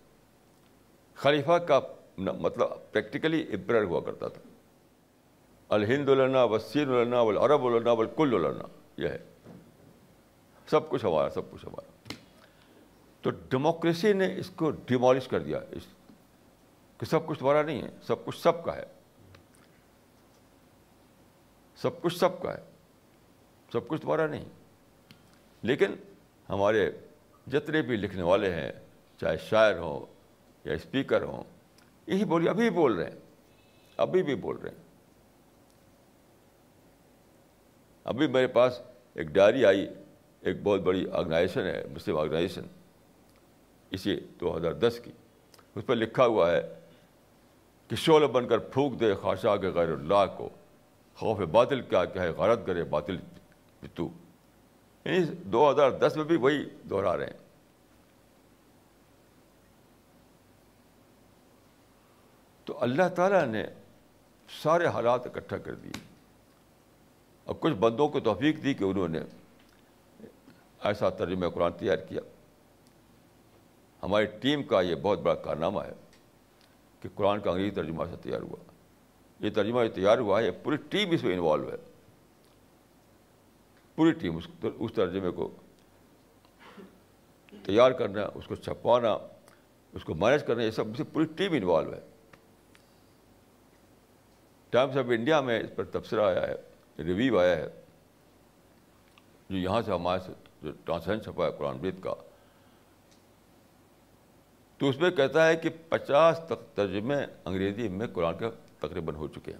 خلیفہ 1.15 1.51
کا 1.51 1.79
مطلب 2.17 2.67
پریکٹیکلی 2.91 3.41
امپرر 3.41 3.83
ہوا 3.83 3.99
کرتا 3.99 4.27
تھا۔ 4.27 4.48
الہند 5.69 6.09
النا 6.09 6.43
وسین 6.43 6.89
النا 6.89 7.19
العرب 7.19 7.65
النا 7.65 7.91
الکل 7.91 8.45
النا 8.45 8.63
یہ 8.97 9.07
ہے۔ 9.07 9.17
سب 10.69 10.89
کچھ 10.89 11.05
ہمارا، 11.05 11.29
سب 11.29 11.51
کچھ 11.51 11.65
ہمارا۔ 11.65 12.13
تو 13.21 13.29
ڈیموکریسی 13.29 14.13
نے 14.13 14.35
اس 14.37 14.49
کو 14.49 14.71
ڈیمالش 14.71 15.27
کر 15.27 15.39
دیا، 15.39 15.59
اس 15.71 15.83
کہ 16.97 17.05
سب 17.05 17.27
کچھ 17.27 17.39
تمہارا 17.39 17.61
نہیں 17.61 17.81
ہے، 17.81 17.89
سب 18.01 18.25
کچھ 18.25 18.41
سب 18.41 18.65
کا 18.65 18.75
ہے۔ 18.75 18.85
سب 21.75 22.01
کچھ 22.01 22.17
سب 22.17 22.41
کا 22.41 22.57
ہے، 22.57 22.63
سب 23.73 23.87
کچھ 23.87 24.01
تمہارا 24.01 24.27
نہیں۔ 24.27 24.45
لیکن 25.61 25.95
ہمارے 26.49 26.91
جتنے 27.47 27.81
بھی 27.81 27.97
لکھنے 27.97 28.23
والے 28.23 28.53
ہیں، 28.53 28.71
چاہے 29.17 29.37
شاعر 29.37 29.77
ہوں 29.77 30.05
یا 30.65 30.73
اسپیکر 30.73 31.21
ہوں، 31.21 31.43
یہی 32.07 32.25
بولی 32.25 32.49
ابھی 32.49 32.69
بول 32.69 32.95
رہے 32.95 33.09
ہیں، 33.09 33.19
ابھی 33.97 34.23
بھی 34.23 34.35
بول 34.35 34.57
رہے 34.57 34.69
ہیں۔ 34.69 34.88
ابھی 38.03 38.27
میرے 38.27 38.47
پاس 38.47 38.81
ایک 39.13 39.27
ڈائری 39.27 39.65
آئی، 39.65 39.87
ایک 40.41 40.57
بہت 40.63 40.79
بڑی 40.79 41.05
آرگنائزیشن 41.11 41.61
ہے، 41.61 41.83
مسلم 41.91 42.17
آرگنائزیشن، 42.17 42.61
اسی 43.91 44.19
دو 44.41 44.57
ہزار 44.57 44.71
دس 44.71 44.99
کی۔ 45.03 45.11
اس 45.75 45.85
پر 45.85 45.95
لکھا 45.95 46.25
ہوا 46.25 46.51
ہے 46.51 46.61
کہ 47.87 47.95
شعلہ 47.95 48.25
بن 48.25 48.47
کر 48.47 48.57
پھونک 48.57 48.99
دے 48.99 49.13
خاشا 49.15 49.57
کے 49.57 49.67
غیر 49.67 49.91
اللہ 49.91 50.25
کو، 50.37 50.49
خوف 51.15 51.37
باطل 51.37 51.81
کیا 51.81 52.05
کہ 52.05 52.19
ہے 52.19 52.29
غارت 52.29 52.59
کرے 52.65 52.83
باطل 52.83 53.17
تو 53.93 54.09
یعنی 55.05 55.19
دو 55.43 55.71
ہزار 55.71 55.91
دس 55.91 56.15
میں 56.15 56.23
بھی 56.23 56.35
وہی 56.35 56.65
دہرا 56.89 57.17
رہے 57.17 57.25
ہیں۔ 57.25 57.33
تو 62.65 62.83
اللہ 62.83 63.09
تعالیٰ 63.15 63.45
نے 63.45 63.65
سارے 64.63 64.85
حالات 64.85 65.25
اکٹھا 65.25 65.57
کر 65.57 65.73
دیے۔ 65.73 66.08
اور 67.49 67.57
کچھ 67.59 67.73
بندوں 67.73 68.07
کو 68.07 68.19
توفیق 68.19 68.63
دی 68.63 68.73
کہ 68.73 68.83
انہوں 68.83 69.07
نے 69.07 69.19
ایسا 70.83 71.09
ترجمہ 71.09 71.49
قرآن 71.49 71.71
تیار 71.73 71.97
کیا۔ 71.97 72.21
ہماری 74.03 74.25
ٹیم 74.25 74.63
کا 74.63 74.81
یہ 74.81 74.95
بہت 74.95 75.19
بڑا 75.19 75.35
کارنامہ 75.35 75.79
ہے 75.79 75.91
کہ 77.01 77.09
قرآن 77.15 77.39
کا 77.39 77.49
انگریزی 77.49 77.75
ترجمہ 77.75 78.03
سے 78.09 78.15
تیار 78.21 78.41
ہوا۔ 78.41 78.55
یہ 79.39 79.49
ترجمہ 79.49 79.83
جو 79.83 79.89
تیار 79.89 80.17
ہوا 80.17 80.41
ہے 80.41 80.45
یہ 80.45 80.51
پوری 80.63 80.77
ٹیم 80.89 81.11
اس 81.11 81.23
میں 81.23 81.33
انوالو 81.33 81.71
ہے۔ 81.71 81.75
پوری 83.95 84.11
ٹیم 84.11 84.37
اس 84.37 84.47
اس 84.61 84.91
ترجمے 84.93 85.31
کو 85.31 85.55
تیار 87.63 87.91
کرنا، 87.91 88.21
اس 88.35 88.47
کو 88.47 88.55
چھپوانا، 88.55 89.17
اس 89.93 90.03
کو 90.03 90.13
مینیج 90.13 90.43
کرنا، 90.43 90.63
یہ 90.63 90.71
سب 90.71 90.83
سے 90.97 91.03
پوری 91.03 91.25
ٹیم 91.25 91.53
انوالو 91.53 91.93
ہے۔ 91.93 92.01
ٹائمس 94.69 94.97
آف 94.97 95.05
انڈیا 95.09 95.41
میں 95.41 95.59
اس 95.59 95.69
پر 95.75 95.83
تبصرہ 95.83 96.21
آیا 96.21 96.47
ہے۔ 96.47 96.68
ریویو 97.03 97.39
آیا 97.39 97.57
ہے، 97.57 97.67
جو 99.49 99.57
یہاں 99.57 99.81
سے 99.81 99.91
ہمارے 99.91 100.19
سے 100.25 100.31
جو 100.61 100.71
ٹرانسلیشن 100.85 101.23
چھپا 101.23 101.45
ہے 101.45 101.51
قرآن 101.51 101.77
برید 101.77 102.03
کا، 102.03 102.13
تو 104.77 104.89
اس 104.89 104.99
میں 104.99 105.11
کہتا 105.11 105.47
ہے 105.47 105.55
کہ 105.55 105.69
پچاس 105.89 106.41
تک 106.45 106.75
ترجمے 106.75 107.25
انگریزی 107.45 107.87
میں 107.87 108.07
قرآن 108.07 108.37
کے 108.37 108.45
تقریباً 108.79 109.15
ہو 109.15 109.27
چکے 109.27 109.51
ہیں۔ 109.51 109.59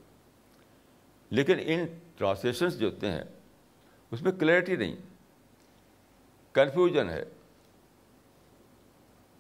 لیکن 1.30 1.56
ان 1.60 1.86
ٹرانسلیشنس 2.18 2.80
جو 2.80 2.90
ہوتے 2.90 3.12
ہیں، 3.12 3.24
اس 4.12 4.22
میں 4.22 4.32
کلیئرٹی 4.32 4.76
نہیں، 4.76 4.96
کنفیوژن 6.52 7.10
ہے۔ 7.10 7.24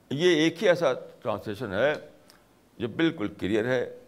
یہ 0.09 0.35
ایک 0.35 0.63
ہی 0.63 0.67
ایسا 0.67 0.93
ٹرانسلیشن 0.93 1.73
ہے 1.73 1.93
جو 2.77 2.87
بالکل 2.87 3.27
کلیئر 3.27 3.65
ہے، 3.65 3.99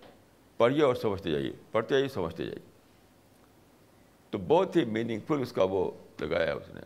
پڑھیے 0.57 0.83
اور 0.83 0.95
سمجھتے 0.95 1.31
جائیے، 1.31 1.51
پڑھتے 1.71 1.95
جائیے، 1.95 2.07
سمجھتے 2.07 2.45
جائیے۔ 2.45 2.70
تو 4.31 4.37
بہت 4.37 4.75
ہی 4.75 4.85
میننگ 4.85 5.19
فل 5.27 5.41
اس 5.41 5.51
کا 5.51 5.63
وہ 5.63 5.91
لگایا 6.21 6.53
اس 6.53 6.69
نے۔ 6.69 6.81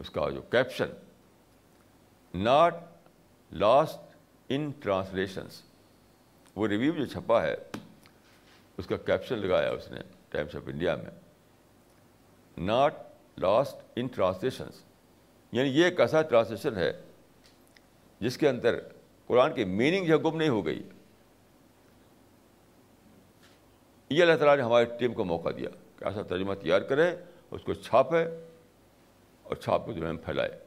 اس 0.00 0.10
کا 0.10 0.30
جو 0.30 0.42
caption 0.42 0.86
not 2.34 2.74
lost 3.52 4.16
in 4.48 4.70
translations 4.70 5.62
وہ 6.56 6.66
ریویو 6.66 6.92
جو 6.92 7.06
چھپا 7.06 7.42
ہے، 7.42 7.54
اس 8.76 8.86
کا 8.86 8.96
کیپشن 8.96 9.38
لگایا 9.38 9.70
اس 9.70 9.90
نے 9.90 10.00
ٹائمس 10.28 10.56
آف 10.56 10.62
انڈیا 10.66 10.96
میں۔ 10.96 11.10
ناٹ 12.56 12.94
لاسٹ 13.38 13.76
ان 13.96 14.06
ٹرانسلیشنس 14.06 14.82
یعنی 15.52 15.68
یہ 15.68 15.84
ایک 15.84 16.00
ایسا 16.00 16.22
ٹرانسلیشن 16.22 16.76
ہے، 16.76 17.02
جس 18.20 18.38
کے 18.38 18.48
اندر 18.48 18.78
قرآن 19.26 19.54
کی 19.54 19.64
میننگ 19.64 20.06
جو 20.06 20.18
گم 20.18 20.36
نہیں 20.36 20.48
ہو 20.48 20.66
گئی۔ 20.66 20.82
یہ 24.10 24.22
اللہ 24.22 24.34
تعالیٰ 24.34 24.56
نے 24.56 24.62
ہماری 24.62 24.84
ٹیم 24.98 25.14
کو 25.14 25.24
موقع 25.24 25.48
دیا۔ 25.56 25.68
ایسا 26.06 26.22
ترجمہ 26.22 26.54
تیار 26.54 26.80
کرے 26.80 27.16
اس 27.50 27.62
کو 27.62 27.74
چھاپے 27.74 28.24
اور 29.42 29.56
چھاپ 29.56 29.86
کو 29.86 29.92
دنیا 29.92 30.12
میں 30.12 30.22
پھیلائے 30.24 30.58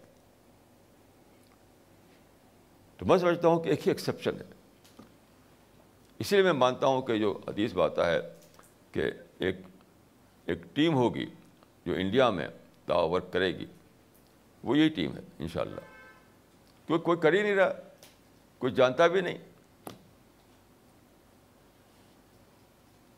تو 2.98 3.06
میں 3.06 3.18
سمجھتا 3.18 3.48
ہوں 3.48 3.60
کہ 3.60 3.70
ایک 3.70 3.88
ہی 3.88 3.92
ایکسیپشن 3.92 4.36
ہے۔ 4.36 4.46
اسی 6.20 6.36
لیے 6.36 6.44
میں 6.44 6.54
مانتا 6.54 6.88
ہوں 6.88 7.02
کہ 7.02 7.18
جو 7.18 7.40
حدیث 7.48 7.74
بات 7.74 8.00
ہے 8.00 8.20
کہ 8.92 9.12
ایک 9.40 9.56
ایک 10.46 10.76
ٹیم 10.76 10.96
ہوگی 10.96 11.26
جو 11.86 11.94
انڈیا 11.94 12.30
میں 12.30 12.48
دعا 12.90 13.04
ورک 13.04 13.34
کرے 13.34 13.58
گی، 13.58 13.66
وہ 14.64 14.78
یہی 14.78 14.90
ٹیم 14.90 15.16
ہے 15.16 15.22
انشاءاللہ۔ 15.40 15.82
کیونکہ 16.88 17.06
کوئی 17.06 17.18
کر 17.18 17.34
ہی 17.34 17.42
نہیں 17.44 17.56
رہا، 17.56 17.74
کوئی 18.58 18.74
جانتا 18.74 19.08
بھی 19.08 19.22
نہیں۔ 19.22 19.38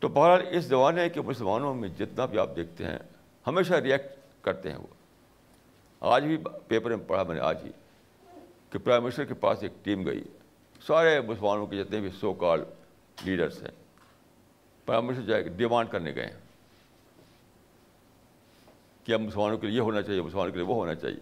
تو 0.02 0.08
بہرحال 0.08 0.46
اس 0.52 0.64
زمانے 0.64 1.10
کے 1.10 1.22
مسلمانوں 1.22 1.76
میں 1.76 1.90
جتنا 1.90 2.26
بھی 2.26 2.40
آپ 2.40 2.50
دیکھتے 2.56 2.86
ہیں، 2.86 2.98
ہمیشہ 3.48 3.74
ریئیکٹ 3.74 4.06
کرتے 4.42 4.70
ہیں 4.70 4.78
وہ۔ 4.78 4.88
آج 6.00 6.24
بھی 6.24 6.38
پیپر 6.68 6.96
میں 6.96 7.06
پڑھا 7.08 7.24
میں 7.24 7.36
نے 7.36 7.42
آج 7.42 7.58
ہی 7.66 7.72
کہ 8.70 8.80
پرائم 8.80 9.04
منسٹر 9.04 9.26
کے 9.26 9.34
پاس 9.34 9.64
ایک 9.64 9.72
ٹیم 9.84 10.06
گئی۔ 10.06 10.24
سارے 10.88 11.22
مسلمانوں 11.22 11.68
کے 11.68 11.84
جتنے 11.84 12.00
بھی 12.00 12.10
سو 12.20 12.34
کال 12.34 12.64
لیڈرس 13.26 13.64
ہیں 13.64 13.72
پرائم 14.86 15.06
منسٹر 15.06 15.24
جائے 15.24 15.44
ڈیمانڈ 15.44 15.90
کرنے 15.90 16.16
گئے 16.16 16.26
ہیں 16.26 16.40
کہ 19.04 19.12
اب 19.12 19.20
مسلمانوں 19.20 19.58
کے 19.58 19.68
لیے 19.68 19.76
یہ 19.76 19.82
ہونا 19.82 20.02
چاہیے، 20.02 20.22
مسلمانوں 20.22 20.52
کے 20.52 20.58
لیے 20.58 20.68
وہ 20.68 20.76
ہونا 20.76 20.96
چاہیے۔ 20.96 21.20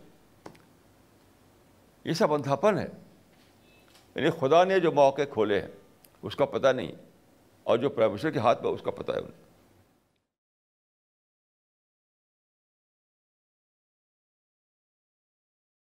یہ 2.03 2.13
سب 2.13 2.33
اندھاپن 2.33 2.79
ہے۔ 2.79 2.87
یعنی 4.15 4.29
خدا 4.39 4.63
نے 4.63 4.79
جو 4.79 4.91
موقع 4.91 5.21
کھولے 5.33 5.59
ہیں، 5.59 5.67
اس 6.21 6.35
کا 6.35 6.45
پتہ 6.45 6.67
نہیں۔ 6.67 6.91
اور 7.63 7.77
جو 7.77 7.89
پرائم 7.89 8.11
منسٹر 8.11 8.29
کے 8.29 8.39
ہاتھ 8.39 8.63
میں 8.63 8.71
اس 8.71 8.81
کا 8.81 8.91
پتہ 8.91 9.11
ہے 9.11 9.17
انہیں۔ 9.17 9.48